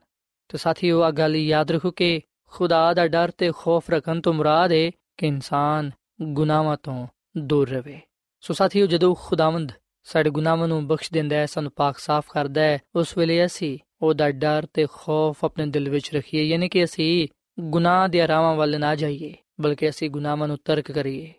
ਤੇ 0.49 0.57
ਸਾਥੀਓ 0.57 1.01
ਆ 1.01 1.11
ਗੱਲ 1.11 1.35
ਯਾਦ 1.35 1.71
ਰੱਖੋ 1.71 1.91
ਕਿ 1.91 2.21
ਖੁਦਾ 2.47 2.93
ਦਾ 2.93 3.07
ਡਰ 3.07 3.31
ਤੇ 3.31 3.51
ਖੌਫ 3.57 3.89
ਰੱਖਣ 3.89 4.21
ਤੋਂ 4.21 4.33
ਮੁਰਾਦ 4.33 4.71
ਹੈ 4.71 4.91
ਕਿ 5.17 5.27
ਇਨਸਾਨ 5.27 5.91
ਗੁਨਾਹਾਂ 6.21 6.77
ਤੋਂ 6.83 7.07
ਦੂਰ 7.37 7.69
ਰਹੇ। 7.69 8.01
ਸੋ 8.41 8.53
ਸਾਥੀਓ, 8.53 8.85
ਜਦੋਂ 8.85 9.15
ਖੁਦਾਵੰਦ 9.19 9.71
ਸਾਡੇ 10.03 10.29
ਗੁਨਾਹਾਂ 10.29 10.67
ਨੂੰ 10.67 10.87
ਬਖਸ਼ 10.87 11.13
ਦਿੰਦਾ 11.13 11.35
ਹੈ, 11.35 11.45
ਸਾਨੂੰ 11.45 11.71
ਪਾਕ 11.75 11.97
ਸਾਫ਼ 11.97 12.31
ਕਰਦਾ 12.31 12.61
ਹੈ। 12.61 12.79
ਉਸ 12.95 13.17
ਵੇਲੇ 13.17 13.45
ਅਸੀਂ 13.45 13.79
ਉਹਦਾ 14.01 14.31
ਡਰ 14.31 14.67
ਤੇ 14.73 14.87
ਖੌਫ 14.93 15.45
ਆਪਣੇ 15.45 15.65
ਦਿਲ 15.65 15.89
ਵਿੱਚ 15.89 16.15
ਰੱਖੀਏ, 16.15 16.43
ਯਾਨੀ 16.43 16.69
ਕਿ 16.69 16.83
ਅਸੀਂ 16.83 17.27
ਗੁਨਾਹ 17.59 18.07
ਦੇ 18.07 18.27
ਰਾਹਾਂ 18.27 18.55
ਵੱਲ 18.55 18.79
ਨਾ 18.79 18.95
ਜਾਈਏ, 18.95 19.33
ਬਲਕਿ 19.61 19.89
ਅਸੀਂ 19.89 20.09
ਗੁਨਾਹਾਂ 20.09 20.47
ਨੂੰ 20.47 20.57
ਤਰਕ 20.65 20.91
ਕਰੀਏ, 20.91 21.33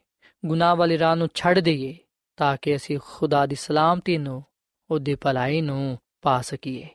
ਗੁਨਾਹ 0.47 0.77
ਵਾਲੀ 0.77 0.99
ਰਾਹ 0.99 1.17
ਨੂੰ 1.17 1.29
ਛੱਡ 1.35 1.59
ਦਈਏ, 1.59 1.97
ਤਾਂ 2.37 2.57
ਕਿ 2.63 2.77
ਅਸੀਂ 2.77 2.99
ਖੁਦਾ 3.05 3.47
ਦੀ 3.47 3.55
ਸਲਾਮਤੀ 3.55 4.19
ਨੂੰ, 4.19 4.45
ਉਹਦੀ 4.91 5.15
ਭਲਾਈ 5.15 5.61
ਨੂੰ 5.61 5.99
ਪਾ 6.23 6.41
ਸਕੀਏ। 6.41 6.89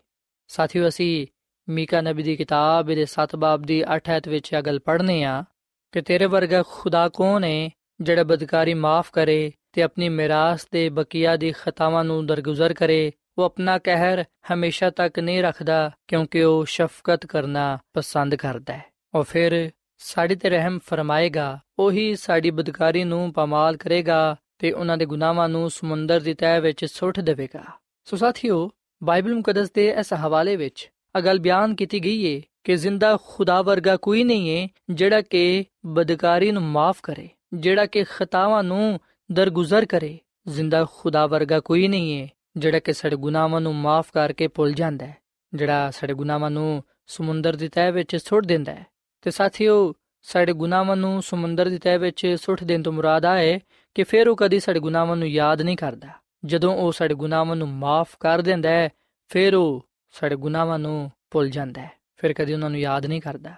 ਸਾਥੀਓ, 0.48 0.88
ਅਸੀਂ 0.88 1.28
ਮੀਕਾ 1.70 2.02
ਨਬੀ 2.02 2.24
ਦੀ 2.24 2.36
ਕਿਤਾਬ 2.36 2.86
ਦੇ 2.86 3.06
7 3.06 3.36
ਬਾਬ 3.36 3.62
ਦੀ 3.62 3.84
8 3.96 4.10
ਐਤ 4.10 4.28
ਵਿੱਚ 4.28 4.54
ਇਹ 4.54 4.62
ਗੱਲ 4.62 4.80
ਪੜ੍ਹਨੇ 4.80 5.24
ਆ 5.24 5.44
ਕਿ 5.92 6.02
ਤੇਰੇ 6.02 6.26
ਵਰਗਾ 6.26 6.64
ਖੁਦਾ 6.68 7.10
ਕੌਣ 7.10 7.44
ਹੈ 7.44 7.70
ਜਿਹੜਾ 8.02 8.24
ਬਦਕਾਰੀ 8.24 8.74
ਮਾਫ 8.74 9.12
ਕਰੇ 9.12 9.52
ਤੇ 9.72 9.82
ਆਪਣੀ 9.82 10.10
ਮਿਰਾਸ 10.10 10.68
ਦੇ 10.72 10.90
ਬਕੀਆ 10.90 11.36
ਦੀ 11.36 11.52
ਖਤਾਵਾਂ 11.52 12.04
ਨੂੰ 12.04 12.26
ਦਰਗੁਜ਼ਰ 12.26 12.74
ਕਰੇ, 12.74 13.12
ਉਹ 13.38 13.44
ਆਪਣਾ 13.44 13.78
ਕਹਿਰ 13.78 14.24
ਹਮੇਸ਼ਾ 14.54 14.90
ਤੱਕ 14.90 15.20
ਨਹੀਂ 15.20 15.44
ਰੱਖਦਾ, 15.44 15.92
ਕਿਉਂਕਿ 16.08 16.44
ਉਹ 16.44 16.66
ਸ਼ਫਕਤ 16.66 17.26
ਕਰਨਾ 17.26 17.78
ਪਸੰਦ 17.94 18.36
ਕਰਦਾ 18.36 18.74
ਹੈ। 18.74 18.86
ਔਰ 19.16 19.24
ਫਿਰ 19.24 19.72
ਸਾਡੇ 19.98 20.36
ਤੇ 20.36 20.50
ਰਹਿਮ 20.50 20.80
ਫਰਮਾਏਗਾ, 20.86 21.60
ਉਹੀ 21.80 22.16
ਸਾਡੀ 22.16 22.52
ਬਦਕਾਰੀ 22.52 23.04
ਨੂੰ 23.04 23.34
ਪਮਾਲ 23.34 23.78
ਕਰੇਗਾ 23.78 24.36
ਤੇ 24.60 24.72
ਉਹਨਾਂ 24.72 24.98
ਦੇ 24.98 25.06
ਗੁਨਾਹਾਂ 25.06 25.50
ਨੂੰ 25.50 25.70
ਸਮੁੰਦਰ 25.70 26.20
ਦੀ 26.20 26.34
ਤਹਿ 26.34 26.62
ਵਿੱਚ 26.62 26.86
ਸੁੱਟ 26.86 27.20
ਦੇਵੇਗਾ। 27.20 27.64
ਸੋ 28.04 28.18
ਸਾਥੀਓ, 28.18 28.70
ਬਾਈਬਲ 29.04 29.36
ਮੁਕੱਦਸ 29.36 29.72
ਦੇ 29.72 29.90
ਇਸ 30.00 30.14
ਹਵਾਲੇ 30.14 30.56
ਵਿੱਚ 30.56 30.90
ਅਗਲ 31.18 31.40
ਬਿਆਨ 31.40 31.76
ਕੀਤੀ 31.76 32.00
ਗਈ 32.00 32.36
ਹੈ 32.36 32.42
ਕਿ 32.64 32.76
ਜ਼ਿੰਦਾ 32.76 33.18
ਖੁਦਾ 33.28 33.62
ਵਰਗਾ 33.62 33.96
ਕੋਈ 33.98 34.24
ਨਹੀਂ 34.24 34.50
ਹੈ 34.56 34.68
ਜਿਹੜਾ 34.90 35.22
ਕਿ 35.22 35.66
ਬਦਕਾਰੀ 35.86 36.52
ਨੂੰ 36.52 36.64
ਮਾਫ 36.64 37.00
ਕਰੇ, 37.04 37.30
ਜਿਹੜਾ 37.54 37.86
ਕਿ 37.86 38.04
ਖਤਾਵਾਂ 38.04 38.64
ਨੂੰ 38.64 39.00
ਦਰਗੁਜ਼ਰ 39.32 39.86
ਕਰੇ। 39.86 40.18
ਜ਼ਿੰਦਾ 40.48 40.86
ਖੁਦਾ 40.98 41.28
ਵਰਗਾ 41.28 41.60
ਕੋਈ 41.60 41.88
ਨਹੀਂ 41.88 42.22
ਹੈ 42.22 42.28
ਜਿਹੜਾ 42.58 42.80
ਕਿ 42.80 42.94
ਸਾਡੇ 42.94 43.16
ਗੁਨਾਹਾਂ 43.16 43.62
ਨੂੰ 43.62 43.76
ਮਾਫ 43.76 44.12
ਕਰਕੇ 44.14 44.48
ਭੁੱਲ 44.48 44.74
ਜਾਂਦਾ 44.74 45.06
ਹੈ, 45.06 45.18
ਜਿਹੜਾ 45.54 45.92
ਸਾਡੇ 45.92 46.14
ਗੁਨਾਹਾਂ 46.14 46.52
ਨੂੰ 46.52 46.84
ਸਮੁੰਦਰ 47.08 47.56
ਦੀ 47.56 47.68
ਤਹਿ 47.68 47.92
ਵਿੱਚ 47.92 48.16
ਸੁੱਟ 48.16 48.46
ਦਿੰਦਾ 48.46 48.76
ਹੈ। 48.76 48.86
ਤੇ 49.22 49.32
ਸਾਥੀਓ, 49.32 49.94
ਸਾਡੇ 50.22 50.54
ਗੁਨਾਹਾਂ 50.54 50.96
ਨੂੰ 50.96 51.22
ਸਮੁੰਦਰ 51.22 51.70
ਦੀ 51.70 51.78
ਤਹਿ 51.78 51.98
ਵਿੱਚ 51.98 52.36
ਸੁੱਟ 52.42 52.64
ਦੇਣ 52.64 52.84
ਤੋਂ 52.84 52.94
ਮੁਰਾਦ 52.94 53.26
ਹੈ 53.26 53.60
ਕਿ 53.96 54.04
ਫਿਰ 54.04 54.30
ਉਹ 54.30 54.36
ਕਦੀ 54.36 54.60
ਸਾਡੇ 54.60 54.80
ਗੁਨਾਹਾਂ 54.80 55.16
ਨੂੰ 55.16 55.30
ਯਾਦ 55.30 55.62
ਨਹੀਂ 55.62 55.78
ਕਰਦਾ। 55.78 56.08
ਜਦੋਂ 56.46 56.76
ਉਹ 56.76 56.92
ਸਾਡੇ 56.92 57.14
ਗੁਨਾਹਾਂ 57.14 57.56
ਨੂੰ 57.56 57.68
ਮਾਫ 57.68 58.16
ਕਰ 58.20 58.42
ਦਿੰਦਾ 58.42 58.70
ਹੈ, 58.70 58.90
ਫਿਰ 59.28 59.56
ਉਹ 59.56 59.90
ਸਾਡੇ 60.12 60.36
ਗੁਨਾਹਾਂ 60.36 60.80
ਨੂੰ 60.80 61.12
ਭੁੱਲ 61.32 61.50
ਜਾਂਦਾ 61.50 61.82
ਹੈ, 61.82 61.92
ਫਿਰ 62.18 62.34
ਕਦੀ 62.34 62.54
ਉਹਨਾਂ 62.54 62.70
ਨੂੰ 62.70 62.80
ਯਾਦ 62.80 63.06
ਨਹੀਂ 63.06 63.22
ਕਰਦਾ। 63.22 63.54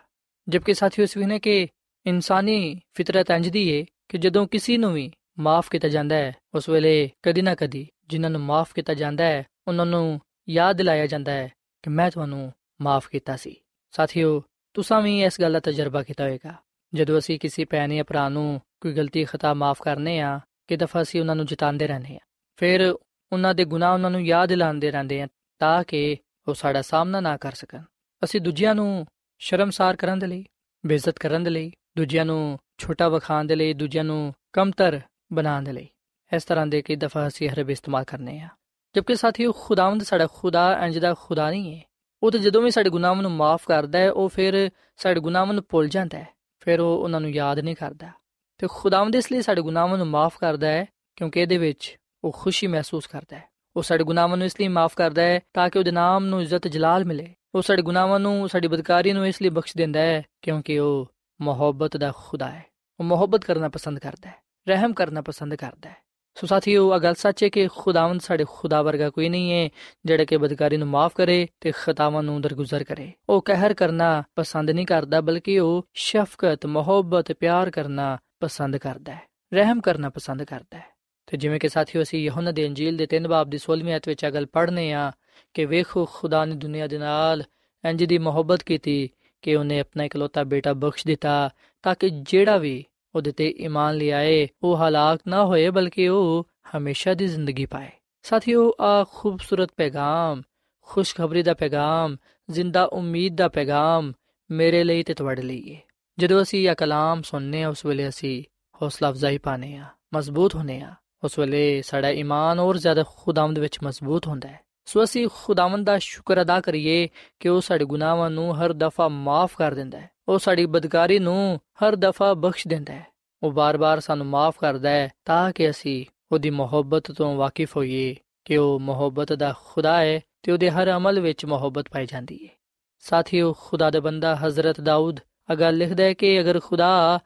ਜਦਕਿ 0.49 0.73
ਸਾਥੀਓ 0.73 1.03
ਇਸ 1.03 1.17
ਵੀ 1.17 1.25
ਨੇ 1.25 1.39
ਕਿ 1.39 1.67
ਇਨਸਾਨੀ 2.05 2.79
ਫਿਤਰਤ 2.93 3.29
ਇੰਜਦੀ 3.29 3.79
ਹੈ 3.79 3.85
ਕਿ 4.09 4.17
ਜਦੋਂ 4.17 4.47
ਕਿਸੇ 4.47 4.77
ਨੂੰ 4.77 4.93
ਵੀ 4.93 5.11
ਮਾਫ 5.39 5.69
ਕੀਤਾ 5.69 5.87
ਜਾਂਦਾ 5.87 6.15
ਹੈ। 6.15 6.35
ਉਸ 6.55 6.69
ਵੇਲੇ 6.69 7.11
ਕਦੀ 7.23 7.41
ਨਾ 7.41 7.55
ਕਦੀ 7.55 7.87
ਜਿਨ੍ਹਾਂ 8.07 8.29
ਨੂੰ 8.29 8.41
ਮਾਫ 8.41 8.73
ਕੀਤਾ 8.73 8.93
ਜਾਂਦਾ 8.93 9.23
ਹੈ, 9.23 9.43
ਉਹਨਾਂ 9.67 9.85
ਨੂੰ 9.85 10.21
ਯਾਦ 10.49 10.77
ਦਿਲਾਇਆ 10.77 11.07
ਜਾਂਦਾ 11.07 11.31
ਹੈ 11.31 11.51
ਕਿ 11.83 11.89
ਮੈਂ 11.89 12.11
ਤੁਹਾਨੂੰ 12.11 12.53
ਮਾਫ 12.81 13.09
ਕੀਤਾ 13.09 13.35
ਸੀ। 13.35 13.55
ਸਾਥੀਓ, 13.91 14.43
ਤੁਸੀਂ 14.73 15.01
ਵੀ 15.01 15.23
ਇਸ 15.23 15.41
ਗੱਲ 15.41 15.53
ਦਾ 15.53 15.59
ਤਜਰਬਾ 15.59 16.03
ਕੀਤਾ 16.03 16.23
ਹੋਵੇਗਾ। 16.23 16.55
ਜਦੋਂ 16.93 17.19
ਅਸੀਂ 17.19 17.39
ਕਿਸੇ 17.39 17.65
ਭੈਣ 17.65 17.93
ਜਾਂ 17.93 18.03
ਭਰਾ 18.03 18.29
ਨੂੰ 18.29 18.61
ਕੋਈ 18.81 18.93
ਗਲਤੀ 18.93 19.25
ਖਤਾ 19.25 19.53
ਮਾਫ 19.53 19.81
ਕਰਨੇ 19.81 20.19
ਆ, 20.19 20.39
ਕਿ 20.67 20.77
ਦਫਾ 20.77 21.01
ਅਸੀਂ 21.01 21.19
ਉਹਨਾਂ 21.19 21.35
ਨੂੰ 21.35 21.45
ਜਿਤਾਉਂਦੇ 21.45 21.87
ਰਹਿੰਦੇ 21.87 22.15
ਆ। 22.15 22.19
ਫਿਰ 22.55 22.95
ਉਹਨਾਂ 23.31 23.55
ਦੇ 23.55 23.65
ਗੁਨਾਹ 23.65 23.93
ਉਹਨਾਂ 23.93 24.11
ਨੂੰ 24.11 24.25
ਯਾਦ 24.25 24.49
ਦਿਲਾਉਂਦੇ 24.49 24.91
ਰਹਿੰਦੇ 24.91 25.21
ਆ 25.21 25.27
ਤਾਂ 25.59 25.83
ਕਿ 25.83 26.17
ਉਹ 26.47 26.53
ਸਾਡਾ 26.53 26.81
ਸਾਹਮਣਾ 26.81 27.19
ਨਾ 27.19 27.37
ਕਰ 27.37 27.51
ਸਕਣ। 27.51 27.81
ਅਸੀਂ 28.23 28.41
ਦੂਜਿਆਂ 28.41 28.75
ਨੂੰ 28.75 29.05
ਸ਼ਰਮਸਾਰ 29.39 29.95
ਕਰਨ 29.95 30.19
ਦੇ 30.19 30.27
ਲਈ, 30.27 30.45
ਬੇਇੱਜ਼ਤ 30.85 31.19
ਕਰਨ 31.19 31.43
ਦੇ 31.43 31.49
ਲਈ, 31.49 31.71
ਦੂਜਿਆਂ 31.97 32.25
ਨੂੰ 32.25 32.59
ਛੋਟਾ 32.77 33.09
ਵਿਖਾਉਣ 33.09 33.45
ਦੇ 33.45 33.55
ਲਈ, 33.55 33.73
ਦੂਜਿਆਂ 33.73 34.03
ਨੂੰ 34.03 34.33
ਕਮਤਰ 34.53 35.01
ਬਣਾਉਣ 35.33 35.63
ਦੇ 35.63 35.73
ਲਈ। 35.73 35.87
ਇਸ 36.35 36.43
ਤਰ੍ਹਾਂ 36.43 36.67
ਦੇ 36.67 36.81
ਕਈ 36.81 36.95
ਦਫਾ 36.95 37.27
ਅਸੀਂ 37.27 37.49
ਹਰਬ 37.49 37.69
ਇਸਤੇਮਾਲ 37.69 38.03
ਕਰਨੇ 38.03 38.39
ਆ। 38.39 38.49
ਜਦਕਿ 38.95 39.15
ਸਾਥੀਓ, 39.15 39.51
ਖੁਦਾਵੰਦ 39.51 40.03
ਸਾਡਾ 40.03 40.27
ਖੁਦਾ, 40.33 40.85
ਇੰਜ 40.85 40.99
ਦਾ 40.99 41.13
ਖੁਦਾ 41.21 41.49
ਨਹੀਂ 41.49 41.75
ਹੈ 41.75 41.81
ਉਹ 42.23 42.31
ਤਾਂ 42.31 42.39
ਜਦੋਂ 42.39 42.61
ਵੀ 42.61 42.71
ਸਾਡੇ 42.71 42.89
ਗੁਨਾਹਾਂ 42.89 43.21
ਨੂੰ 43.21 43.31
ਮਾਫ 43.31 43.65
ਕਰਦਾ 43.67 43.99
ਹੈ 43.99 44.11
ਉਹ 44.11 44.29
ਫਿਰ 44.29 44.69
ਸਾਡੇ 44.97 45.19
ਗੁਨਾਹਾਂ 45.19 45.53
ਨੂੰ 45.53 45.63
ਭੁੱਲ 45.69 45.87
ਜਾਂਦਾ 45.89 46.17
ਹੈ 46.17 46.27
ਫਿਰ 46.59 46.79
ਉਹ 46.79 47.03
ਉਹਨਾਂ 47.03 47.21
ਨੂੰ 47.21 47.31
ਯਾਦ 47.31 47.59
ਨਹੀਂ 47.59 47.75
ਕਰਦਾ। 47.75 48.09
ਤੇ 48.57 48.67
ਖੁਦਾਵੰਦ 48.71 49.15
ਇਸ 49.15 49.31
ਲਈ 49.31 49.41
ਸਾਡੇ 49.41 49.61
ਗੁਨਾਹਾਂ 49.61 49.97
ਨੂੰ 49.97 50.07
ਮਾਫ 50.07 50.37
ਕਰਦਾ 50.37 50.67
ਹੈ 50.67 50.85
ਕਿਉਂਕਿ 51.15 51.39
ਇਹਦੇ 51.39 51.57
ਵਿੱਚ 51.57 51.97
ਉਹ 52.23 52.31
ਖੁਸ਼ੀ 52.31 52.67
ਮਹਿਸੂਸ 52.67 53.07
ਕਰਦਾ 53.07 53.37
ਹੈ 53.37 53.43
ਉਹ 53.75 53.83
ਸਾਡੇ 53.83 54.03
ਗੁਨਾਹਾਂ 54.03 54.37
ਨੂੰ 54.37 54.45
ਇਸ 54.45 54.59
ਲਈ 54.59 54.67
ਮਾਫ 54.67 54.95
ਕਰਦਾ 54.95 55.21
ਹੈ 55.21 55.39
ਤਾਂ 55.53 55.69
ਕਿ 55.69 55.79
ਉਹਦੇ 55.79 55.91
ਨਾਮ 55.91 56.25
ਨੂੰ 56.25 56.41
ਇੱਜ਼ਤ 56.41 56.67
ਜਲਾਲ 56.67 57.05
ਮਿਲੇ। 57.05 57.35
ਉਹ 57.55 57.61
ਸਾਡੇ 57.61 57.81
ਗੁਨਾਹਾਂ 57.81 58.19
ਨੂੰ, 58.19 58.49
ਸਾਡੀ 58.49 58.67
ਬਦਕਾਰੀ 58.67 59.11
ਨੂੰ 59.11 59.27
ਇਸ 59.27 59.41
ਲਈ 59.41 59.49
ਬਖਸ਼ 59.49 59.77
ਦਿੰਦਾ 59.77 59.99
ਹੈ 59.99 60.23
ਕਿਉਂਕਿ 60.41 60.79
ਉਹ 60.79 61.11
ਮੁਹੱਬਤ 61.41 61.97
ਦਾ 61.97 62.11
ਖੁਦਾ 62.15 62.51
ਹੈ 62.51 62.65
ਉਹ 62.99 63.05
ਮੁਹੱਬਤ 63.05 63.45
ਕਰਨਾ 63.45 63.69
ਪਸੰਦ 63.69 63.99
ਕਰਦਾ 63.99 64.29
ਹੈ 64.29 64.35
ਰਹਿਮ 64.67 64.93
ਕਰਨਾ 64.93 65.21
ਪਸੰਦ 65.21 65.55
ਕਰਦਾ 65.55 65.89
ਹੈ। 65.89 65.95
ਸੋ 66.35 66.47
ਸਾਥੀਓ 66.47 66.95
ਇਹ 66.95 66.99
ਗੱਲ 66.99 67.13
ਸੱਚ 67.13 67.43
ਹੈ 67.43 67.49
ਕਿ 67.49 67.67
ਖੁਦਾਵੰਦ 67.67 68.21
ਸਾਡੇ 68.21 68.45
ਖੁਦਾ 68.49 68.81
ਵਰਗਾ 68.81 69.09
ਕੋਈ 69.09 69.29
ਨਹੀਂ 69.29 69.51
ਹੈ, 69.53 69.69
ਜਿਹੜਾ 70.05 70.25
ਕਿ 70.25 70.37
ਬਦਕਾਰੀ 70.37 70.77
ਨੂੰ 70.77 70.87
ਮਾਫ 70.87 71.13
ਕਰੇ 71.15 71.47
ਤੇ 71.61 71.71
ਖਤਾਵਾਂ 71.75 72.23
ਨੂੰ 72.23 72.41
ਦਰਗੁਜ਼ਰ 72.41 72.83
ਕਰੇ। 72.83 73.11
ਉਹ 73.29 73.41
ਕਹਿਰ 73.41 73.73
ਕਰਨਾ 73.73 74.23
ਪਸੰਦ 74.35 74.69
ਨਹੀਂ 74.69 74.85
ਕਰਦਾ, 74.85 75.21
ਬਲਕਿ 75.21 75.59
ਉਹ 75.59 75.87
ਸ਼ਫਕਤ, 75.93 76.65
ਮੁਹੱਬਤ 76.65 77.31
ਪਿਆਰ 77.31 77.71
ਕਰਨਾ 77.71 78.17
ਪਸੰਦ 78.39 78.77
ਕਰਦਾ 78.77 79.15
ਹੈ। 79.15 79.21
ਰਹਿਮ 79.53 79.81
ਕਰਨਾ 79.81 80.09
ਪਸੰਦ 80.09 80.43
ਕਰਦਾ 80.43 80.77
ਹੈ। 80.77 80.85
ਤੇ 81.27 81.37
ਜਿਵੇਂ 81.37 81.59
ਕਿ 81.59 81.69
ਸਾਥੀਓ, 81.69 82.01
ਅਸੀਂ 82.01 82.19
ਯਹੋਨਾ 82.19 82.51
ਦੇ 82.51 82.67
ਅੰਜੀਲ 82.67 82.97
ਦੇ 82.97 83.07
3 83.07 83.27
ਬਾਬ 83.27 83.49
ਦੀ 83.49 83.57
16ਵੀਂ 83.57 83.95
ਅਧ 83.95 84.01
ਵਿੱਚ 84.07 84.23
ਇਹ 84.23 84.31
ਗੱਲ 84.31 84.45
ਪੜ੍ਹਨੇ 84.45 84.93
ਆ 84.93 85.11
ਕਿ 85.53 85.65
ਵੇਖੋ, 85.65 86.05
ਖੁਦਾ 86.05 86.45
ਨੇ 86.45 86.55
ਦੁਨੀਆ 86.55 86.87
ਦੇ 86.87 86.97
ਨਾਲ 86.97 87.43
ਇੰਜ 87.85 88.03
ਦੀ 88.03 88.17
ਮੁਹੱਬਤ 88.17 88.63
ਕੀਤੀ 88.63 89.09
ਕਿ 89.41 89.55
ਉਹਨੇ 89.55 89.79
ਆਪਣਾ 89.79 90.03
ਇਕਲੌਤਾ 90.03 90.43
ਬੇਟਾ 90.43 90.73
ਬਖਸ਼ 90.73 91.07
ਦਿੱਤਾ 91.07 91.49
ਤਾਂ 91.83 91.95
ਕਿ 91.99 92.09
ਜਿਹੜਾ 92.09 92.57
ਵੀ 92.57 92.85
ਉਹਦੇ 93.15 93.31
ਤੇ 93.31 93.55
ਈਮਾਨ 93.59 93.95
ਲਿਆਏ, 93.95 94.47
ਉਹ 94.63 94.77
ਹਲਾਕ 94.77 95.19
ਨਾ 95.27 95.45
ਹੋਏ 95.45 95.69
ਬਲਕਿ 95.69 96.07
ਉਹ 96.07 96.47
ਹਮੇਸ਼ਾ 96.77 97.13
ਦੀ 97.13 97.27
ਜ਼ਿੰਦਗੀ 97.27 97.65
ਪਾਏ। 97.65 97.89
ਸਾਥੀਓ 98.23 98.71
ਆ 98.81 99.05
ਖੂਬਸੂਰਤ 99.11 99.69
ਪੈਗਾਮ, 99.77 100.41
ਖੁਸ਼ਖਬਰੀ 100.81 101.43
ਦਾ 101.43 101.53
ਪੈਗਾਮ, 101.53 102.17
ਜ਼ਿੰਦਾ 102.51 102.83
ਉਮੀਦ 102.83 103.35
ਦਾ 103.35 103.47
ਪੈਗਾਮ 103.47 104.13
ਮੇਰੇ 104.51 104.83
ਲਈ 104.83 105.03
ਤੇ 105.03 105.13
ਤੁਹਾਡੇ 105.13 105.41
ਲਈ 105.41 105.75
ਹੈ 105.75 105.81
ਜਦੋਂ 106.17 106.41
ਅਸੀਂ 106.41 106.69
ਇਹ 106.69 106.75
ਕਲਾਮ 106.75 107.21
ਸੁਣਨੇ 107.21 107.63
ਆ 107.63 107.69
ਉਸ 107.69 107.85
ਵੇਲੇ 107.85 108.07
ਅਸੀਂ 108.09 108.43
ਹੌਸਲਾ 108.81 109.09
ਅਫਜ਼ਾਈ 109.09 109.37
ਪਾਣੇ 109.37 109.77
ਆ 109.77 109.85
ਮਜ਼ਬੂਤ 110.13 110.55
ਹੋਨੇ 110.55 110.81
ਆ 110.81 110.95
ਉਸ 111.23 111.39
ਵੇਲੇ 111.39 111.81
ਸਾਡਾ 111.81 112.09
ਈਮਾਨ 112.09 112.59
ਹੋਰ 112.59 112.77
ਜ਼ਿਆਦਾ 112.77 113.03
ਖੁਦਾਵੰਦ 113.17 113.59
ਵਿੱਚ 113.59 113.77
ਮਜ਼ਬੂਤ 113.83 114.27
ਹੁੰਦਾ 114.27 114.49
ਹੈ। 114.49 114.59
ਸੋ 114.89 115.03
ਅਸੀਂ 115.03 115.27
ਖੁਦਾਵੰਦ 115.33 115.85
ਦਾ 115.85 115.97
ਸ਼ੁਕਰ 115.97 116.41
ਅਦਾ 116.41 116.61
ਕਰੀਏ 116.61 117.09
ਕਿ 117.39 117.49
ਉਹ 117.49 117.61
ਸਾਡੇ 117.61 117.85
ਗੁਨਾਹਾਂ 117.85 118.29
ਨੂੰ 118.29 118.55
ਹਰ 118.55 118.73
ਦਫਾ 118.73 119.07
ਮਾਫ 119.07 119.57
ਕਰ 119.57 119.73
ਦਿੰਦਾ 119.73 119.99
ਹੈ। 119.99 120.09
ਉਹ 120.27 120.39
ਸਾਡੀ 120.39 120.65
ਬਦਕਾਰੀ 120.65 121.19
ਨੂੰ 121.19 121.59
ਹਰ 121.83 121.95
ਦਫਾ 121.95 122.33
ਬਖਸ਼ 122.33 122.67
ਦਿੰਦਾ 122.67 122.93
ਹੈ। 122.93 123.07
ਉਹ 123.43 123.51
ਬਾਰ-ਬਾਰ 123.51 123.99
ਸਾਨੂੰ 123.99 124.25
ਮਾਫ 124.25 124.59
ਕਰਦਾ 124.59 124.89
ਹੈ 124.89 125.09
ਤਾਂ 125.25 125.51
ਕਿ 125.51 125.69
ਅਸੀਂ 125.69 126.05
ਉਹਦੀ 126.31 126.49
ਮੁਹੱਬਤ 126.49 127.11
ਤੋਂ 127.11 127.35
ਵਾਕਿਫ 127.35 127.77
ਹੋਈਏ 127.77 128.15
ਕਿ 128.45 128.57
ਉਹ 128.57 128.79
ਮੁਹੱਬਤ 128.79 129.33
ਦਾ 129.33 129.53
ਖੁਦਾ 129.65 130.01
ਹੈ 130.01 130.19
ਤੇ 130.43 130.51
ਉਹਦੇ 130.51 130.69
ਹਰ 130.69 130.91
ਅਮਲ 130.91 131.19
ਵਿੱਚ 131.19 131.45
ਮੁਹੱਬਤ 131.45 131.89
ਪਾਈ 131.89 132.05
ਜਾਂਦੀ 132.05 132.39
ਹੈ। 132.43 132.59
ਸਾਥੀਓ, 132.99 133.53
ਖੁਦਾ 133.53 133.89
ਦਾ 133.89 133.99
ਬੰਦਾ 133.99 134.35
ਹਜ਼ਰਤ 134.35 134.81
ਦਾਊਦ 134.81 135.19
ਅਗਾ 135.53 135.69
ਲਿਖਦਾ 135.69 136.03
ਹੈ 136.03 136.13
ਕਿ 136.13 136.41
ਅਗਰ 136.41 136.59
ਖੁਦਾ 136.59 137.19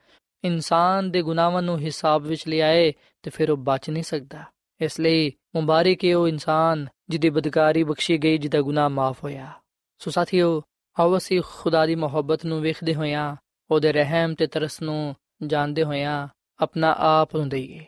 ਇਨਸਾਨ 0.44 1.12
ਦੇ 1.12 1.22
ਗੁਨਾਹਾਂ 1.22 1.62
ਨੂੰ 1.62 1.80
ਹਿਸਾਬ 1.80 2.22
ਵਿੱਚ 2.22 2.48
ਲਿਆਏ 2.48 2.94
ਤੇ 3.24 3.30
ਫਿਰ 3.30 3.52
ਉਹ 3.52 3.58
ਬਚ 3.58 3.90
ਨਹੀਂ 3.90 4.04
ਸਕਦਾ। 4.04 4.44
ਇਸ 4.84 5.00
ਲਈ 5.00 5.32
ਮੁਬਾਰਕ 5.56 6.06
ਹੈ 6.06 6.18
ਉਹ 6.18 6.28
ਇਨਸਾਨ 6.28 6.88
ਜਿਹਦੀ 7.10 7.30
ਬਦਕਾਰੀ 7.30 7.84
ਬਖਸ਼ੀ 7.84 8.18
ਗਈ, 8.18 8.38
ਜਿਹਦਾ 8.38 8.62
ਗੁਨਾਹ 8.62 8.90
ਮਾਫ 8.90 9.24
ਹੋਇਆ। 9.24 9.52
ਸੋ 10.00 10.12
ਸਾਥੀਓ, 10.12 10.62
ਆਓ 11.00 11.18
ਅਸੀਂ 11.18 11.42
ਖੁਦਾ 11.46 11.86
ਦੀ 11.86 11.96
ਮੁਹੱਬਤ 11.96 12.46
ਨੂੰ 12.46 12.62
ਵੇਖਦੇ 12.62 12.96
ਹੋਇਆਂ, 12.96 13.36
ਉਹਦੇ 13.72 13.94
ਰਹਿਮ 13.94 14.34
ਤੇ 14.34 14.48
ਤਰਸ 14.48 14.82
ਨੂੰ 14.82 15.16
ਜਾਣਦੇ 15.48 15.84
ਹੋਇਆਂ 15.84 16.28
ਆਪਣਾ 16.60 16.96
ਆਪ 16.98 17.36
ਨੂੰ 17.36 17.50
ਦਈਏ। 17.50 17.86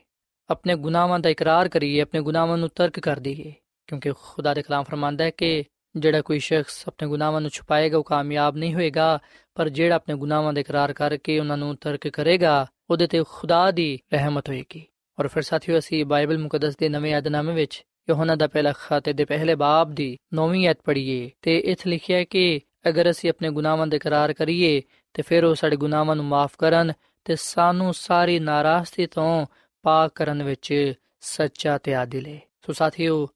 ਆਪਣੇ 0.50 0.76
ਗੁਨਾਹਾਂ 0.76 1.20
ਦਾ 1.20 1.30
ਇਕਰਾਰ 1.30 1.70
ਕਰੀਏ, 1.70 2.02
ਆਪਣੇ 2.02 2.22
ਗੁਨਾਹਾਂ 2.22 2.58
ਨੂੰ 2.58 2.70
ਤਰਕ 2.70 3.00
ਕਰ 3.00 3.20
ਦਈਏ। 3.20 3.54
ਕਿਉਂਕਿ 3.88 4.12
ਖੁਦਾ 4.12 4.54
ਦੇ 4.54 4.62
ਕਲਾਮ 4.62 4.84
ਫਰਮਾਂਦਾ 4.84 5.24
ਹੈ 5.24 5.30
ਕਿ 5.30 5.64
ਜਿਹੜਾ 5.96 6.22
ਕੋਈ 6.22 6.40
ਸ਼ਖਸ 6.40 6.84
ਆਪਣੇ 6.88 7.08
ਗੁਨਾਹਾਂ 7.08 7.42
ਨੂੰ 7.42 7.50
ਛੁਪਾਏਗਾ, 7.50 7.98
ਉਹ 7.98 8.04
ਕਾਮਯਾਬ 8.04 8.58
ਨਹੀਂ 8.58 8.74
ਹੋਏਗਾ, 8.74 9.20
ਪਰ 9.56 9.70
ਜਿਹੜਾ 9.70 9.96
ਆਪਣੇ 9.96 10.16
ਗੁਨਾਹਾਂ 10.16 10.54
ਦਾ 10.54 10.62
ਇਕਰਾਰ 10.62 10.94
ਕਰਕੇ 10.94 11.40
ਉਹਨਾਂ 11.40 11.58
ਨੂੰ 11.58 11.76
ਤਰਕ 11.76 12.08
ਕਰੇਗਾ, 12.08 12.68
ਉਹਦੇ 12.90 13.08
ਤੇ 13.08 13.24
ਖੁਦਾ 13.30 13.72
ਦੀ 13.72 14.00
ਰਹਿਮਤ 14.14 14.50
ਹੋਏਗੀ। 14.50 14.86
ਔਰ 15.20 15.28
ਫਿਰ 15.28 15.44
ਸਾਥੀਓ, 15.44 15.80
ਅਸੀਂ 15.80 16.06
ਬਾਈਬਲ 16.06 16.38
ਮੁਕੱਦਸ 16.38 16.78
ਦੇ 16.78 16.90
ਨਵੇਂ 16.90 17.18
ਅਧਨਾਮੇ 17.18 17.54
ਵਿੱਚ 17.54 17.86
ਯੋਹਨਾ 18.10 18.36
ਦਾ 18.36 18.48
ਪਹਿਲਾ 18.48 18.72
ਖਾਤੇ 18.72 19.14
ਦੇ 19.14 19.26
ਪਹਿਲੇ 19.26 19.56
ਬਾਬ 19.56 19.92
ਦੀ 19.92 20.18
9ਵੀਂ 20.34 20.68
ਐਤ 20.68 20.78
ਪੜ੍ਹੀਏ 20.84 21.32
ਤੇ 21.42 21.60
ਇੱਥੇ 21.60 21.90
ਲਿਖਿਆ 21.90 22.18
ਹੈ 22.18 22.24
ਕਿ 22.24 22.62
ਅਗਰ 22.90 23.12
ਅਸੀਂ 23.12 23.30
ਆਪਣੇ 23.30 23.50
ਗੁਨਾਹਾਂ 23.50 23.88
ਦਾ 23.88 23.96
ਇਕਰਾਰ 23.96 24.34
ਕਰੀਏ 24.34 24.82
ਤੇ 25.14 25.22
ਫਿਰ 25.22 25.44
ਉਹ 25.44 25.56
ਸਾਡੇ 25.56 25.76
ਗੁਨਾਹਾਂ 25.76 26.16
ਨੂੰ 26.16 26.26
ਮਾਫ 26.26 26.52
ਕਰਨ 26.58 26.94
ਤੇ 27.26 27.36
ਸਾਨੂੰ 27.36 27.94
ਸਾਰੀ 27.94 28.40
ਨਾਰਾਜ਼ਗੀ 28.40 29.06
ਤੋਂ 29.06 29.46
ਪਾਕ 29.82 30.12
ਕਰਨ 30.16 30.44
ਵਿੱਚ 30.44 30.94
ਸੱਚਾ 31.20 31.78
ਤੇ 31.78 31.96
ਆਦਿਲ 31.96 32.26
ਹੈ। 32.28 32.42
ਸੋ 32.66 32.74
ਸਾਥੀਓ, 32.74 33.28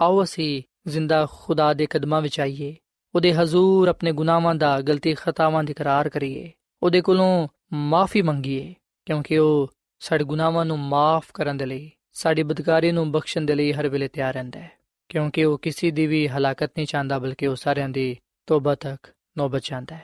ਆਓ 0.00 0.22
ਅਸੀਂ 0.22 0.62
ਜ਼ਿੰਦਾ 0.86 1.26
ਖੁਦਾ 1.32 1.74
ਦੇ 1.74 1.86
ਕਦਮਾਂ 1.86 2.22
ਵਿੱਚ 2.22 2.40
ਆਈਏ। 2.40 2.76
ਉਹਦੇ 3.14 3.34
ਹਜ਼ੂਰ 3.34 3.88
ਆਪਣੇ 3.88 4.12
ਗੁਨਾਹਾਂ 4.12 4.54
ਦਾ, 4.54 4.80
ਗਲਤੀ 4.80 5.14
ਖਤਾਵਾਂ 5.14 5.64
ਦਾ 5.64 5.70
ਇਕਰਾਰ 5.70 6.08
ਕਰੀਏ। 6.08 6.52
ਉਹਦੇ 6.82 7.00
ਕੋਲੋਂ 7.00 7.48
ਮਾਫੀ 7.72 8.22
ਮੰਗੀਏ 8.22 8.74
ਕਿਉਂਕਿ 9.04 9.38
ਉਹ 9.38 9.72
ਸਾਡੇ 10.00 10.24
ਗੁਨਾਹਾਂ 10.24 10.64
ਨੂੰ 10.64 10.78
ਮਾਫ 10.78 11.32
ਕਰਨ 11.34 11.56
ਦੇ 11.56 11.66
ਲਈ, 11.66 11.90
ਸਾਡੀ 12.12 12.42
ਬਦਕਾਰੀ 12.42 12.92
ਨੂੰ 12.92 13.12
ਬਖਸ਼ਣ 13.12 13.40
ਦੇ 13.42 13.54
ਲਈ 13.54 13.72
ਹਰ 13.72 13.88
ਵੇਲੇ 13.88 14.08
ਤਿਆਰ 14.08 14.34
ਰਹਿੰਦਾ 14.34 14.60
ਹੈ, 14.60 14.70
ਕਿਉਂਕਿ 15.08 15.44
ਉਹ 15.44 15.58
ਕਿਸੇ 15.58 15.90
ਦੀ 15.90 16.06
ਵੀ 16.06 16.28
ਹਲਾਕਤ 16.28 16.70
ਨਹੀਂ 16.76 16.86
ਚਾਹੁੰਦਾ, 16.86 17.18
ਬਲਕਿ 17.18 17.46
ਉਹ 17.46 17.56
ਸਾਰਿਆਂ 17.56 17.88
ਦੀ 17.88 18.16
ਤੋਬਾ 18.46 18.74
ਤੱਕ 18.74 19.08
ਨੌਬਤ 19.38 19.62
ਚਾਹੁੰਦਾ 19.62 19.96
ਹੈ। 19.96 20.02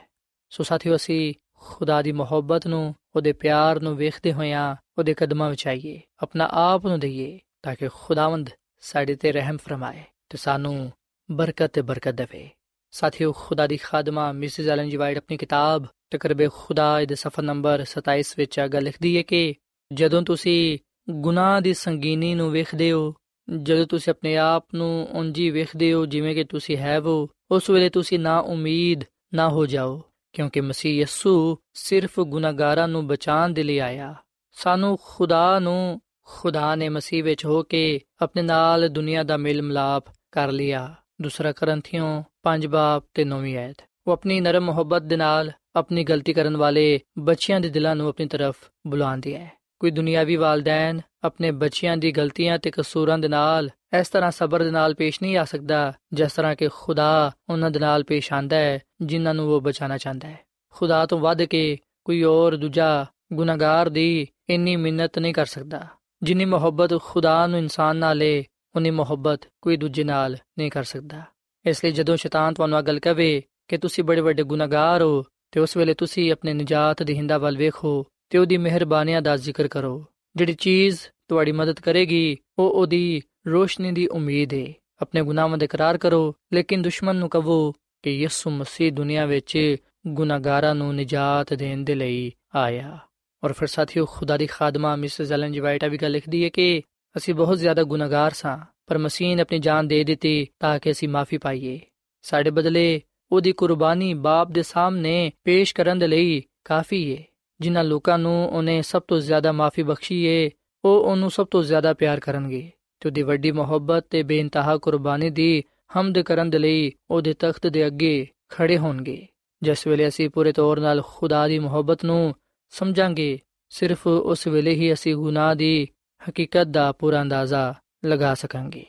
ਸੋ 0.49 0.63
ਸਾਥੀਓ, 0.63 0.95
ਅਸੀਂ 0.95 1.33
ਖੁਦਾ 1.53 2.01
ਦੀ 2.01 2.11
ਮੁਹੱਬਤ 2.11 2.67
ਨੂੰ, 2.67 2.95
ਉਹਦੇ 3.15 3.33
ਪਿਆਰ 3.33 3.79
ਨੂੰ 3.79 3.95
ਵੇਖਦੇ 3.97 4.33
ਹੋਇਆਂ 4.33 4.75
ਉਹਦੇ 4.97 5.13
ਕਦਮਾਂ 5.13 5.49
ਵਿੱਚ 5.49 5.67
ਆਈਏ, 5.67 6.01
ਆਪਣਾ 6.19 6.49
ਆਪ 6.51 6.85
ਨੂੰ 6.85 6.99
ਦਈਏ, 6.99 7.39
ਤਾਂ 7.63 7.75
ਕਿ 7.75 7.89
ਖੁਦਾਵੰਦ 7.93 8.49
ਸਾਡੇ 8.79 9.15
ਤੇ 9.15 9.31
ਰਹਿਮ 9.31 9.57
ਫਰਮਾਏ 9.57 10.03
ਤੇ 10.29 10.37
ਸਾਨੂੰ 10.37 10.91
ਬਰਕਤ 11.31 11.71
ਤੇ 11.71 11.81
ਬਰਕਤ 11.81 12.13
ਦੇਵੇ। 12.13 12.49
ਸਾਥੀਓ, 12.91 13.31
ਖੁਦਾ 13.31 13.67
ਦੀ 13.67 13.77
ਖਾਦਮਾ 13.77 14.31
ਮਿਸਿਸ 14.31 14.67
ਐਲਨ 14.67 14.89
ਜੀ 14.89 14.97
ਵਾਈਟ 14.97 15.17
ਆਪਣੀ 15.17 15.37
ਕਿਤਾਬ, 15.37 15.85
ਤਕਰਬੇ 16.11 16.49
ਖੁਦਾ 16.53 17.05
ਦੇ 17.05 17.15
ਸਫਾ 17.15 17.41
ਨੰਬਰ 17.41 17.85
27 17.85 18.33
ਵਿੱਚ 18.37 18.59
ਆਗਾ 18.59 18.79
ਲਿਖਦੀ 18.79 19.17
ਹੈ 19.17 19.21
ਕਿ 19.21 19.55
ਜਦੋਂ 19.93 20.21
ਤੁਸੀਂ 20.21 20.77
ਗੁਨਾਹ 21.09 21.61
ਦੀ 21.61 21.73
ਸੰਗੀਨੀ 21.73 22.35
ਨੂੰ 22.35 22.51
ਵੇਖਦੇ 22.51 22.91
ਹੋ, 22.91 23.13
ਜਦੋਂ 23.61 23.85
ਤੁਸੀਂ 23.85 24.13
ਆਪਣੇ 24.13 24.37
ਆਪ 24.37 24.67
ਨੂੰ 24.75 25.07
ਉਂਝੀ 25.11 25.49
ਵੇਖਦੇ 25.49 25.93
ਹੋ, 25.93 26.05
ਜਿਵੇਂ 26.05 26.35
ਕਿ 26.35 26.43
ਤੁਸੀਂ 26.43 26.77
ਹੈ 26.77 26.99
ਉਹ 26.99 27.27
ਉਸ 27.51 27.69
ਵੇਲੇ 27.69 27.89
ਤੁਸੀਂ 27.89 28.19
ਨਾ 28.19 28.39
ਉਮੀਦ, 28.39 29.01
ਨਾ 29.33 29.49
ਹੋ 29.49 29.65
ਜਾਓ, 29.65 30.03
ਕਿਉਂਕਿ 30.33 30.61
ਮਸੀਹ 30.61 31.01
ਯਸੂ 31.01 31.57
ਸਿਰਫ 31.73 32.19
ਗੁਨਾਹਗਾਰਾਂ 32.19 32.87
ਨੂੰ 32.87 33.07
ਬਚਾਉਣ 33.07 33.49
ਦੇ 33.49 33.63
ਲਈ 33.63 33.77
ਆਇਆ। 33.77 34.15
ਸਾਨੂੰ 34.51 34.97
ਖੁਦਾ 35.01 35.59
ਨੂੰ, 35.59 36.01
ਖੁਦਾ 36.23 36.75
ਨੇ 36.75 36.89
ਮਸੀਹ 36.89 37.23
ਵਿੱਚ 37.23 37.45
ਹੋ 37.45 37.63
ਕੇ 37.63 38.01
ਆਪਣੇ 38.21 38.41
ਨਾਲ 38.41 38.89
ਦੁਨੀਆ 38.89 39.23
ਦਾ 39.23 39.37
ਮੇਲ 39.37 39.61
ਮਿਲਾਪ 39.61 40.05
ਕਰ 40.31 40.51
ਲਿਆ। 40.51 40.95
ਦੂਸਰਾ 41.21 41.51
ਕਰੰਥੀਓ 41.51 42.23
5 42.43 42.67
ਬਾਬ 42.67 43.03
ਤੇ 43.13 43.23
9ਵੀਂ 43.23 43.57
ਆਇਤ। 43.57 43.77
ਉਹ 44.07 44.13
ਆਪਣੀ 44.13 44.39
ਨਰਮ 44.39 44.63
ਮੁਹੱਬਤ 44.63 45.01
ਦੇ 45.01 45.17
ਨਾਲ 45.17 45.51
ਆਪਣੀ 45.75 46.03
ਗਲਤੀ 46.03 46.33
ਕਰਨ 46.33 46.57
ਵਾਲੇ 46.57 46.99
ਬੱਚਿਆਂ 47.19 47.61
ਦੇ 47.61 47.69
ਦਿਲਾਂ 47.69 47.95
ਨੂੰ 47.95 48.09
ਆਪਣੀ 48.09 48.27
ਤਰਫ 48.27 48.55
ਬੁਲਾਉਂਦੀ 48.87 49.35
ਹੈ। 49.35 49.64
ਕੋਈ 49.85 49.91
ਦੁਨੀਆਵੀ 49.91 50.35
ਵਾਲਦੈਨ 50.35 50.99
ਆਪਣੇ 51.23 51.51
ਬੱਚਿਆਂ 51.51 51.97
ਦੀ 51.97 52.11
ਗਲਤੀਆਂ 52.11 52.57
ਤੇ 52.59 52.71
ਕਸੂਰਾਂ 52.71 53.17
ਦੇ 53.17 53.27
ਨਾਲ 53.27 53.69
ਇਸ 53.99 54.09
ਤਰ੍ਹਾਂ 54.09 54.31
ਸਬਰ 54.31 54.63
ਦੇ 54.63 54.71
ਨਾਲ 54.71 54.93
ਪੇਸ਼ 54.93 55.21
ਨਹੀਂ 55.21 55.37
ਆ 55.37 55.43
ਸਕਦਾ, 55.43 55.93
ਜਿਸ 56.13 56.31
ਤਰ੍ਹਾਂ 56.33 56.55
ਕਿ 56.55 56.69
ਖੁਦਾ 56.73 57.31
ਉਹਨਾਂ 57.49 57.69
ਦੇ 57.71 57.79
ਨਾਲ 57.79 58.03
ਪੇਸ਼ 58.03 58.33
ਆਂਦਾ 58.33 58.55
ਹੈ, 58.55 58.79
ਜਿਨ੍ਹਾਂ 59.01 59.33
ਨੂੰ 59.33 59.47
ਉਹ 59.47 59.61
ਬਚਾਉਣਾ 59.61 59.97
ਚਾਹੁੰਦਾ 59.97 60.27
ਹੈ। 60.27 60.39
ਖੁਦਾ 60.73 61.05
ਤੋਂ 61.05 61.19
ਵੱਧ 61.19 61.43
ਕੇ 61.43 61.77
ਕੋਈ 62.05 62.23
ਹੋਰ 62.23 62.55
ਦੂਜਾ 62.55 63.05
ਗੁਨਾਹਗਾਰ 63.33 63.89
ਦੀ 63.89 64.27
ਇੰਨੀ 64.49 64.75
ਮਿੰਨਤ 64.75 65.19
ਨਹੀਂ 65.19 65.33
ਕਰ 65.33 65.45
ਸਕਦਾ, 65.45 65.87
ਜਿੰਨੀ 66.23 66.45
ਮੁਹੱਬਤ 66.45 67.01
ਖੁਦਾ 67.01 67.35
ਨੂੰ 67.47 67.59
ਇਨਸਾਨ 67.59 67.97
ਨਾਲ 67.97 68.23
ਏ 68.23 68.43
ਉਨੀ 68.75 68.91
ਮੁਹੱਬਤ 68.91 69.47
ਕੋਈ 69.61 69.77
ਦੂਜੇ 69.77 70.03
ਨਾਲ 70.03 70.37
ਨਹੀਂ 70.57 70.71
ਕਰ 70.71 70.83
ਸਕਦਾ। 70.83 71.21
ਇਸ 71.65 71.85
ਲਈ 71.85 71.91
ਜਦੋਂ 71.91 72.17
ਸ਼ੈਤਾਨ 72.17 72.53
ਤੁਹਾਨੂੰ 72.53 72.77
ਆ 72.77 72.81
ਗੱਲ 72.81 72.99
ਕਵੇ 72.99 73.41
ਕਿ 73.67 73.77
ਤੁਸੀਂ 73.77 74.03
ਬੜੇ 74.03 74.21
ਵੱਡੇ 74.21 74.43
ਗੁਨਾਹਗਾਰ 74.43 75.01
ਹੋ 75.01 75.23
ਤੇ 75.51 75.59
ਉਸ 75.59 75.77
ਵੇਲੇ 75.77 75.93
ਤੁਸੀਂ 75.93 76.31
ਆਪਣੇ 76.31 76.53
ਨਜਾਤ 76.53 77.03
ਦੀ 77.03 77.15
ਹਿੰਦਾ 77.15 77.37
ਵੱਲ 77.37 77.57
ਵੇਖੋ 77.57 78.07
ਤੇ 78.29 78.37
ਉਹਦੀ 78.37 78.57
ਮਿਹਰਬਾਨੀਆਂ 78.57 79.21
ਦਾ 79.21 79.37
ਜ਼ਿਕਰ 79.37 79.67
ਕਰੋ। 79.67 80.05
ਜਿਹੜੀ 80.35 80.53
ਚੀਜ਼ 80.53 80.99
ਤੁਹਾਡੀ 81.27 81.51
ਮਦਦ 81.51 81.79
ਕਰੇਗੀ, 81.79 82.37
ਉਹ 82.59 82.69
ਉਹਦੀ 82.69 83.21
ਰੋਸ਼ਨੀ 83.47 83.91
ਦੀ 83.91 84.07
ਉਮੀਦ 84.07 84.53
ਹੈ 84.53 84.73
ਆਪਣੇ 85.01 85.23
ਗੁਨਾਹਾਂ 85.23 85.57
ਦਾ 85.57 85.63
ਇਕਰਾਰ 85.63 85.97
ਕਰੋ, 85.97 86.35
ਲੇਕਿਨ 86.53 86.81
ਦੁਸ਼ਮਣ 86.81 87.15
ਨੂੰ 87.15 87.29
ਕਹੋ 87.29 87.71
ਕਿ 87.71 88.09
ਯਿਸੂ 88.11 88.49
ਮਸੀਹ 88.49 88.91
ਦੁਨੀਆ 88.91 89.25
ਵਿੱਚ 89.25 89.75
ਗੁਨਾਹਗਾਰਾਂ 90.07 90.75
ਨੂੰ 90.75 90.95
ਨਜਾਤ 90.95 91.53
ਦੇਣ 91.53 91.77
ਦੇ 91.77 91.95
ਲਈ 91.95 92.31
ਆਇਆ। 92.55 92.99
ਔਰ 93.43 93.53
ਫਿਰ 93.53 93.67
ਸਾਥੀਓ, 93.67 94.05
ਖੁਦਾ 94.05 94.37
ਦੀ 94.37 94.45
ਖਾਦਮਾ 94.45 94.95
ਮਿਸਿਸ 94.95 95.31
ਐਲਨ 95.31 95.51
ਜੀ 95.51 95.59
ਵਾਈਟ 95.59 95.85
ਵੀ 95.85 95.97
ਗੱਲ 95.97 96.11
ਲਿਖਦੀ 96.11 96.43
ਹੈ 96.43 96.49
ਕਿ 96.49 96.81
ਅਸੀਂ 97.17 97.33
ਬਹੁਤ 97.33 97.57
ਜ਼ਿਆਦਾ 97.57 97.83
ਗੁਨਾਹਗਾਰ 97.83 98.31
ਸਾਂ, 98.31 98.57
ਪਰ 98.87 98.97
ਮਸੀਹ 98.97 99.35
ਨੇ 99.35 99.41
ਆਪਣੀ 99.41 99.59
ਜਾਨ 99.59 99.87
ਦੇ 99.87 100.03
ਦਿੱਤੀ 100.03 100.47
ਤਾਂ 100.59 100.79
ਕਿ 100.79 100.91
ਅਸੀਂ 100.91 101.09
ਮਾਫੀ 101.09 101.37
ਪਾਈਏ। 101.37 101.79
ਸਾਡੇ 102.21 102.49
ਬਦਲੇ 102.49 103.01
ਉਹਦੀ 103.31 103.51
ਕੁਰਬਾਨੀ 103.51 104.13
ਬਾਪ 104.13 104.51
ਦੇ 104.51 104.63
ਸਾਹਮਣੇ 104.63 105.31
ਪੇਸ਼ 105.43 105.75
ਕਰਨ 105.75 105.99
ਦੇ 105.99 106.07
ਲਈ 106.07 106.43
ਕਾਫੀ 106.65 107.17
ਹੈ 107.17 107.23
ਜਿਨ੍ਹਾਂ 107.61 107.83
ਲੋਕਾਂ 107.83 108.17
ਨੂੰ 108.17 108.47
ਉਹਨੇ 108.49 108.81
ਸਭ 108.81 109.01
ਤੋਂ 109.07 109.19
ਜ਼ਿਆਦਾ 109.19 109.51
ਮਾਫੀ 109.51 109.83
ਬਖਸ਼ੀ 109.83 110.23
ਏ, 110.23 110.49
ਉਹ 110.85 111.03
ਉਹਨੂੰ 111.03 111.31
ਸਭ 111.31 111.47
ਤੋਂ 111.51 111.63
ਜ਼ਿਆਦਾ 111.63 111.93
ਪਿਆਰ 111.93 112.19
ਕਰਨਗੇ 112.19 112.71
ਤੇ 112.99 113.09
ਉਹਦੀ 113.09 113.21
ਵੱਡੀ 113.21 113.51
ਮੁਹੱਬਤ 113.51 114.05
ਤੇ 114.09 114.23
ਬੇਇੰਤਹਾ 114.23 114.77
ਕੁਰਬਾਨੀ 114.77 115.29
ਦੀ 115.29 115.63
ਹਮਦ 115.97 116.19
ਕਰਨ 116.19 116.49
ਦੇ 116.49 116.59
ਲਈ 116.59 116.91
ਉਹਦੇ 117.11 117.33
ਤਖਤ 117.33 117.67
ਦੇ 117.67 117.87
ਅੱਗੇ 117.87 118.27
ਖੜੇ 118.49 118.77
ਹੋਣਗੇ। 118.77 119.27
ਜਿਸ 119.63 119.87
ਵੇਲੇ 119.87 120.07
ਅਸੀਂ 120.07 120.29
ਪੂਰੇ 120.29 120.51
ਤੌਰ 120.51 120.79
ਨਾਲ 120.79 121.01
ਖੁਦਾ 121.05 121.47
ਦੀ 121.47 121.59
ਮੁਹੱਬਤ 121.59 122.05
ਨੂੰ 122.05 122.33
ਸਮਝਾਂਗੇ, 122.69 123.39
ਸਿਰਫ 123.69 124.07
ਉਸ 124.07 124.47
ਵੇਲੇ 124.47 124.73
ਹੀ 124.73 124.93
ਅਸੀਂ 124.93 125.15
ਗੁਨਾਹ 125.15 125.55
ਦੀ 125.55 125.87
ਹਕੀਕਤ 126.29 126.67
ਦਾ 126.67 126.91
ਪੂਰਾ 126.91 127.21
ਅੰਦਾਜ਼ਾ 127.21 127.73
ਲਗਾ 128.05 128.33
ਸਕਾਂਗੇ। 128.33 128.85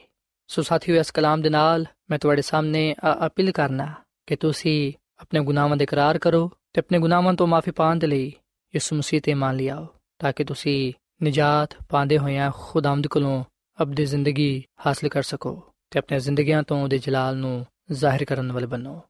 ਸੋ 0.47 0.63
ਸਾਥੀਓ, 0.63 0.97
ਇਸ 0.97 1.11
ਕਲਾਮ 1.11 1.43
ਦੇ 1.43 1.51
ਨਾਲ 1.51 1.87
ਮੈਂ 2.11 2.19
ਤੁਹਾਡੇ 2.19 2.43
ਸਾਹਮਣੇ 2.43 2.95
ਅਪੀਲ 3.27 3.53
ਕਰਨਾ 3.53 3.93
ਕਿ 4.27 4.37
ਤੁਸੀਂ 4.37 4.93
ਆਪਣੇ 5.21 5.41
ਗੁਨਾਹਾਂ 5.41 5.77
ਦਾ 5.77 5.83
ਇਕਰਾਰ 5.83 6.19
ਕਰੋ 6.19 6.51
ਤੇ 6.73 6.81
ਆਪਣੇ 6.81 6.99
ਗੁਨਾਹਾਂ 6.99 7.33
ਤੋਂ 7.35 7.47
ਮਾਫੀ 7.47 7.71
ਪਾਉਣ 7.71 7.97
ਦੇ 7.97 8.07
ਲਈ 8.07 8.33
ਯਿਸੂ 8.76 8.96
ਮਸੀਹ 8.96 9.22
ਤੇ 9.22 9.34
ਮੰਨ 9.34 9.56
ਲਿਆਓ 9.56 9.88
ਤਾਂ 10.20 10.34
ਕਿ 10.34 10.44
ਤੁਸੀਂ 10.44 10.94
ਨਜਾਤ 11.24 11.76
ਪਾਉਂਦੇ 11.90 12.18
ਹੋਇਆਂ 12.18 12.52
ਖੁਦਾਵੰਦ 12.56 13.08
ਕੋਲੋਂ 13.08 13.44
ਅਬਦੀ 13.82 14.06
ਜ਼ਿੰਦਗੀ 14.06 14.64
ਹਾਸਲ 14.86 15.10
ਕਰ 15.10 15.22
ਸਕੋ 15.22 15.62
ਤੇ 15.92 16.00
ਆਪਣੇ 16.00 16.20
ਜ਼ਿੰਦਗੀਆਂ 16.20 16.64
ਤੋਂ 16.64 16.84
ਉਹਦੇ 16.84 16.98
ਜਲਾਲ 16.98 17.38
ਨੂੰ 17.38 17.66
ਜ਼ਾਹਿਰ 17.92 18.26
ਕਰਨ 18.26 18.52
ਵਾਲੇ 18.52 18.66
ਬਣੋ 18.66 19.02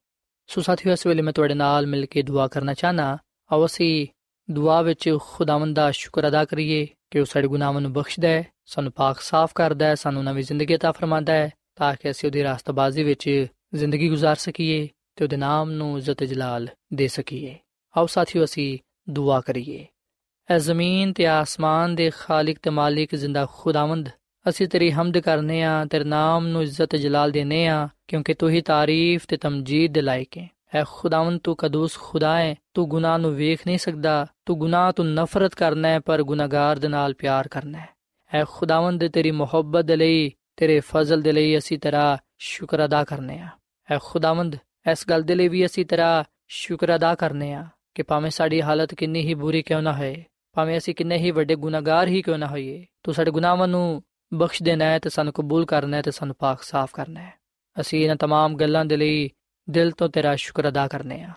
ਸੋ 0.47 0.61
ਸਾਥੀਓ 0.61 0.93
ਇਸ 0.93 1.07
ਵੇਲੇ 1.07 1.21
ਮੈਂ 1.21 1.33
ਤੁਹਾਡੇ 1.33 1.53
ਨਾਲ 1.53 1.87
ਮਿਲ 1.87 2.05
ਕੇ 2.05 2.21
ਦੁਆ 2.21 2.47
ਕਰਨਾ 2.47 2.73
ਚਾਹਨਾ 2.73 3.17
ਆਓ 3.51 3.65
ਅਸੀਂ 3.65 4.07
ਦੁਆ 4.51 4.81
ਵਿੱਚ 4.81 5.09
ਖੁਦਾਵੰਦ 5.21 5.75
ਦਾ 5.75 5.91
ਸ਼ੁਕਰ 5.91 6.27
ਅਦਾ 6.27 6.45
ਕਰੀਏ 6.45 6.87
ਕਿ 7.11 7.19
ਉਹ 7.19 7.25
ਸਾਡੇ 7.25 7.47
ਗੁਨਾਹਾਂ 7.47 7.81
ਨੂੰ 7.81 7.93
ਬਖਸ਼ਦਾ 7.93 8.27
ਹੈ 8.27 8.43
ਸਾਨੂੰ 8.65 8.91
ਪਾਕ 8.91 9.19
ਸਾਫ਼ 9.19 9.53
ਕਰਦਾ 9.55 9.85
ਹੈ 9.85 9.95
ਸਾਨੂੰ 9.95 10.23
ਨਵੀਂ 10.23 10.43
ਜ਼ਿੰਦਗੀ 10.43 10.75
عطا 10.75 10.91
ਫਰਮਾਉਂਦਾ 10.91 11.33
ਹੈ 11.33 11.49
ਤਾਂ 11.75 11.95
ਕਿ 11.95 12.09
ਅਸੀਂ 12.11 12.29
ਉਹਦੀ 12.29 12.43
ਰਾਸਤਬਾਜ਼ੀ 12.43 13.03
ਵਿੱਚ 13.03 13.47
ਜ਼ਿੰਦਗੀ 13.73 14.09
گزار 14.09 14.35
ਸਕੀਏ 14.35 14.87
ਤੇ 15.15 15.23
ਉਹਦੇ 15.25 15.37
ਨਾਮ 15.37 15.71
ਨੂੰ 15.71 15.97
ਇੱਜ਼ਤ 15.97 16.23
ਜਲਾਲ 16.23 16.67
ਦੇ 16.93 17.07
ਸਕੀਏ 17.07 17.55
ਆਓ 17.95 18.05
ਸਾਥੀਓ 18.05 18.43
ਅਸੀਂ 18.43 18.77
ਦੁਆ 19.10 19.40
ਕਰੀਏ। 19.40 19.86
ਐ 20.50 20.58
ਜ਼ਮੀਨ 20.58 21.12
ਤੇ 21.12 21.26
ਆਸਮਾਨ 21.26 21.94
ਦੇ 21.94 22.10
ਖਾਲਕ 22.18 22.56
ਤੇ 22.62 22.70
ਮਾਲਿਕ 22.70 23.14
ਜ਼ਿੰਦਾ 23.14 23.46
ਖੁਦਾਵੰਦ। 23.52 24.08
ਅਸੀਂ 24.48 24.68
ਤੇਰੀ 24.68 24.92
ਹਮਦ 24.92 25.18
ਕਰਨੇ 25.18 25.62
ਆ, 25.62 25.84
ਤੇਰੇ 25.84 26.04
ਨਾਮ 26.04 26.46
ਨੂੰ 26.46 26.62
ਇੱਜ਼ਤ 26.62 26.96
ਜਲਾਲ 26.96 27.30
ਦੇਨੇ 27.30 27.66
ਆ, 27.66 27.88
ਕਿਉਂਕਿ 28.08 28.34
ਤੂੰ 28.34 28.50
ਹੀ 28.50 28.60
ਤਾਰੀਫ 28.60 29.26
ਤੇ 29.28 29.36
ਤਮਜੀਦ 29.36 29.92
ਦੇ 29.92 30.00
ਲਾਇਕ 30.00 30.38
ਹੈ। 30.38 30.48
ਐ 30.74 30.84
ਖੁਦਾਵੰਦ 30.88 31.40
ਤੂੰ 31.40 31.56
ਕਦੂਸ 31.56 31.98
ਖੁਦਾ 31.98 32.38
ਹੈ, 32.38 32.54
ਤੂੰ 32.74 32.88
ਗੁਨਾਹ 32.88 33.18
ਨੂੰ 33.18 33.34
ਵੇਖ 33.34 33.66
ਨਹੀਂ 33.66 33.78
ਸਕਦਾ, 33.78 34.26
ਤੂੰ 34.46 34.58
ਗੁਨਾਹ 34.58 34.92
ਤੋਂ 34.92 35.04
ਨਫ਼ਰਤ 35.04 35.54
ਕਰਨਾ 35.54 35.88
ਹੈ, 35.88 36.00
ਪਰ 36.00 36.22
ਗੁਨਾਹਗਾਰ 36.22 36.78
ਦੇ 36.78 36.88
ਨਾਲ 36.88 37.14
ਪਿਆਰ 37.14 37.48
ਕਰਨਾ 37.48 37.78
ਹੈ। 37.78 37.88
ਐ 38.34 38.44
ਖੁਦਾਵੰਦ 38.48 39.08
ਤੇਰੀ 39.08 39.30
ਮੁਹੱਬਤ 39.30 39.84
ਦੇ 39.84 39.96
ਲਈ, 39.96 40.32
ਤੇਰੇ 40.56 40.80
ਫਜ਼ਲ 40.80 41.22
ਦੇ 41.22 41.32
ਲਈ 41.32 41.58
ਅਸੀਂ 41.58 41.78
ਤੇਰਾ 41.78 42.18
ਸ਼ੁਕਰ 42.38 42.84
ਅਦਾ 42.84 43.04
ਕਰਨੇ 43.04 43.38
ਆ। 43.38 43.48
ਐ 43.90 43.98
ਖੁਦਾਵੰਦ, 44.02 44.56
ਇਸ 44.92 45.04
ਗੱਲ 45.10 45.22
ਦੇ 45.22 45.34
ਲਈ 45.34 45.48
ਵੀ 45.48 45.66
ਅਸੀਂ 45.66 45.86
ਤੇਰਾ 45.86 46.24
ਸ਼ੁਕਰ 46.48 46.96
ਅਦਾ 46.96 47.14
ਕਰਨੇ 47.14 47.52
ਆ। 47.52 47.66
ਕਿ 47.95 48.03
ਭਾਵੇਂ 48.03 48.31
ਸਾਡੀ 48.31 48.61
ਹਾਲਤ 48.61 48.93
ਕਿੰਨੀ 48.93 49.21
ਹੀ 49.21 49.33
ਬੁਰੀ 49.33 49.61
ਕਿਉਂ 49.61 49.81
ਨਾ 49.81 49.93
ਹੋਏ 49.93 50.23
ਭਾਵੇਂ 50.55 50.77
ਅਸੀਂ 50.77 50.95
ਕਿੰਨੇ 50.95 51.17
ਹੀ 51.17 51.31
ਵੱਡੇ 51.31 51.55
ਗੁਨਾਹਗਾਰ 51.55 52.07
ਹੀ 52.07 52.21
ਕਿਉਂ 52.21 52.37
ਨਾ 52.37 52.47
ਹੋਈਏ 52.47 52.85
ਤੂੰ 53.03 53.13
ਸਾਡੇ 53.13 53.31
ਗੁਨਾਹਾਂ 53.31 53.67
ਨੂੰ 53.67 54.03
ਬਖਸ਼ 54.33 54.63
ਦੇਣਾ 54.63 54.85
ਹੈ 54.85 54.99
ਤੇ 54.99 55.09
ਸਾਨੂੰ 55.09 55.33
ਕਬੂਲ 55.33 55.65
ਕਰਨਾ 55.65 55.97
ਹੈ 55.97 56.01
ਤੇ 56.01 56.11
ਸਾਨੂੰ 56.11 56.35
ਪਾਕ 56.39 56.61
ਸਾਫ਼ 56.61 56.93
ਕਰਨਾ 56.93 57.19
ਹੈ 57.19 57.33
ਅਸੀਂ 57.77 58.03
ਇਹਨਾਂ 58.03 58.15
तमाम 58.15 58.55
ਗੱਲਾਂ 58.55 58.85
ਦੇ 58.85 58.97
ਲਈ 58.97 59.29
ਦਿਲ 59.67 59.91
ਤੋਂ 59.91 60.09
ਤੇਰਾ 60.09 60.35
ਸ਼ੁਕਰ 60.35 60.67
ਅਦਾ 60.69 60.87
ਕਰਨੇ 60.87 61.21
ਆ 61.23 61.33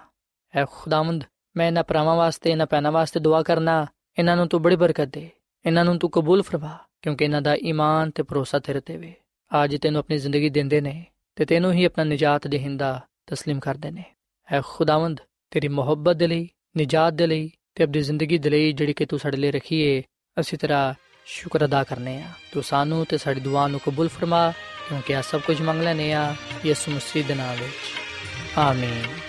ਐ 0.54 0.64
ਖੁਦਾਵੰਦ 0.64 1.24
ਮੈਂ 1.56 1.66
ਇਹਨਾਂ 1.66 1.84
ਭਰਾਵਾਂ 1.84 2.16
ਵਾਸਤੇ 2.16 2.50
ਇਹਨਾਂ 2.50 2.66
ਪੈਨਾ 2.66 2.90
ਵਾਸਤੇ 2.90 3.20
ਦੁਆ 3.20 3.42
ਕਰਨਾ 3.42 3.86
ਇਹਨਾਂ 4.18 4.36
ਨੂੰ 4.36 4.48
ਤੂੰ 4.48 4.62
ਬੜੀ 4.62 4.76
ਬਰਕਤ 4.76 5.08
ਦੇ 5.08 5.28
ਇਹਨਾਂ 5.64 5.84
ਨੂੰ 5.84 5.98
ਤੂੰ 5.98 6.10
ਕਬੂਲ 6.10 6.42
ਫਰਮਾ 6.42 6.78
ਕਿਉਂਕਿ 7.02 7.24
ਇਹਨਾਂ 7.24 7.42
ਦਾ 7.42 7.54
ਈਮਾਨ 7.54 8.10
ਤੇ 8.10 8.22
ਭਰੋਸਾ 8.22 8.58
ਤੇਰੇ 8.58 8.80
ਤੇ 8.80 8.96
ਵੇ 8.96 9.14
ਅੱਜ 9.50 9.76
ਤੈਨੂੰ 9.76 9.98
ਆਪਣੀ 9.98 10.18
ਜ਼ਿੰਦਗੀ 10.18 10.48
ਦਿੰਦੇ 10.50 10.80
ਨੇ 10.80 11.04
ਤੇ 11.36 11.44
ਤੈਨੂੰ 11.44 11.72
ਹੀ 11.72 11.84
ਆਪਣਾ 11.84 12.04
ਨਜਾਤ 12.04 12.46
ਦੇਹਿੰਦਾ 12.46 13.00
تسلیم 13.32 13.60
ਕਰਦੇ 13.60 13.90
ਨੇ 13.90 14.04
ਐ 14.48 14.60
ਖੁਦਾਵੰਦ 14.64 15.20
ਤੇਰੀ 15.51 15.67
ਮੁਹੱਬਤ 15.67 16.15
ਦੇ 16.15 16.27
ਲਈ, 16.27 16.49
ਨਜਾਤ 16.77 17.13
ਦੇ 17.13 17.27
ਲਈ 17.27 17.51
ਤੇ 17.75 17.83
ਆਪਣੀ 17.83 18.01
ਜ਼ਿੰਦਗੀ 18.01 18.37
ਦੇ 18.37 18.49
ਲਈ 18.49 18.71
ਜਿਹੜੀ 18.71 18.93
ਕਿ 18.93 19.05
ਤੂੰ 19.05 19.19
ਸਾਡੇ 19.19 19.37
ਲਈ 19.37 19.51
ਰੱਖੀ 19.51 19.79
ਏ, 19.79 20.03
ਅਸੀਂ 20.39 20.57
ਤੇਰਾ 20.57 20.93
ਸ਼ੁਕਰ 21.25 21.65
ਅਦਾ 21.65 21.83
ਕਰਨੇ 21.83 22.17
ਆ। 22.17 22.27
ਤੂੰ 22.51 22.63
ਸਾਨੂੰ 22.63 23.05
ਤੇ 23.05 23.17
ਸਾਡੀ 23.17 23.39
ਦੁਆ 23.39 23.67
ਨੂੰ 23.67 23.79
ਕਬੂਲ 23.79 24.09
ਫਰਮਾ, 24.09 24.51
ਕਿਉਂਕਿ 24.89 25.15
ਆ 25.15 25.21
ਸਭ 25.21 25.41
ਕੁਝ 25.41 25.61
ਮੰਗ 25.61 25.81
ਲੈਨੇ 25.81 26.13
ਆ, 26.13 26.35
ਯਿਸੂ 26.65 26.91
ਮਸੀਹ 26.91 27.23
ਦੇ 27.25 27.35
ਨਾਮ 27.35 27.55
ਵਿੱਚ। 27.55 27.73
ਆਮੀਨ। 28.57 29.28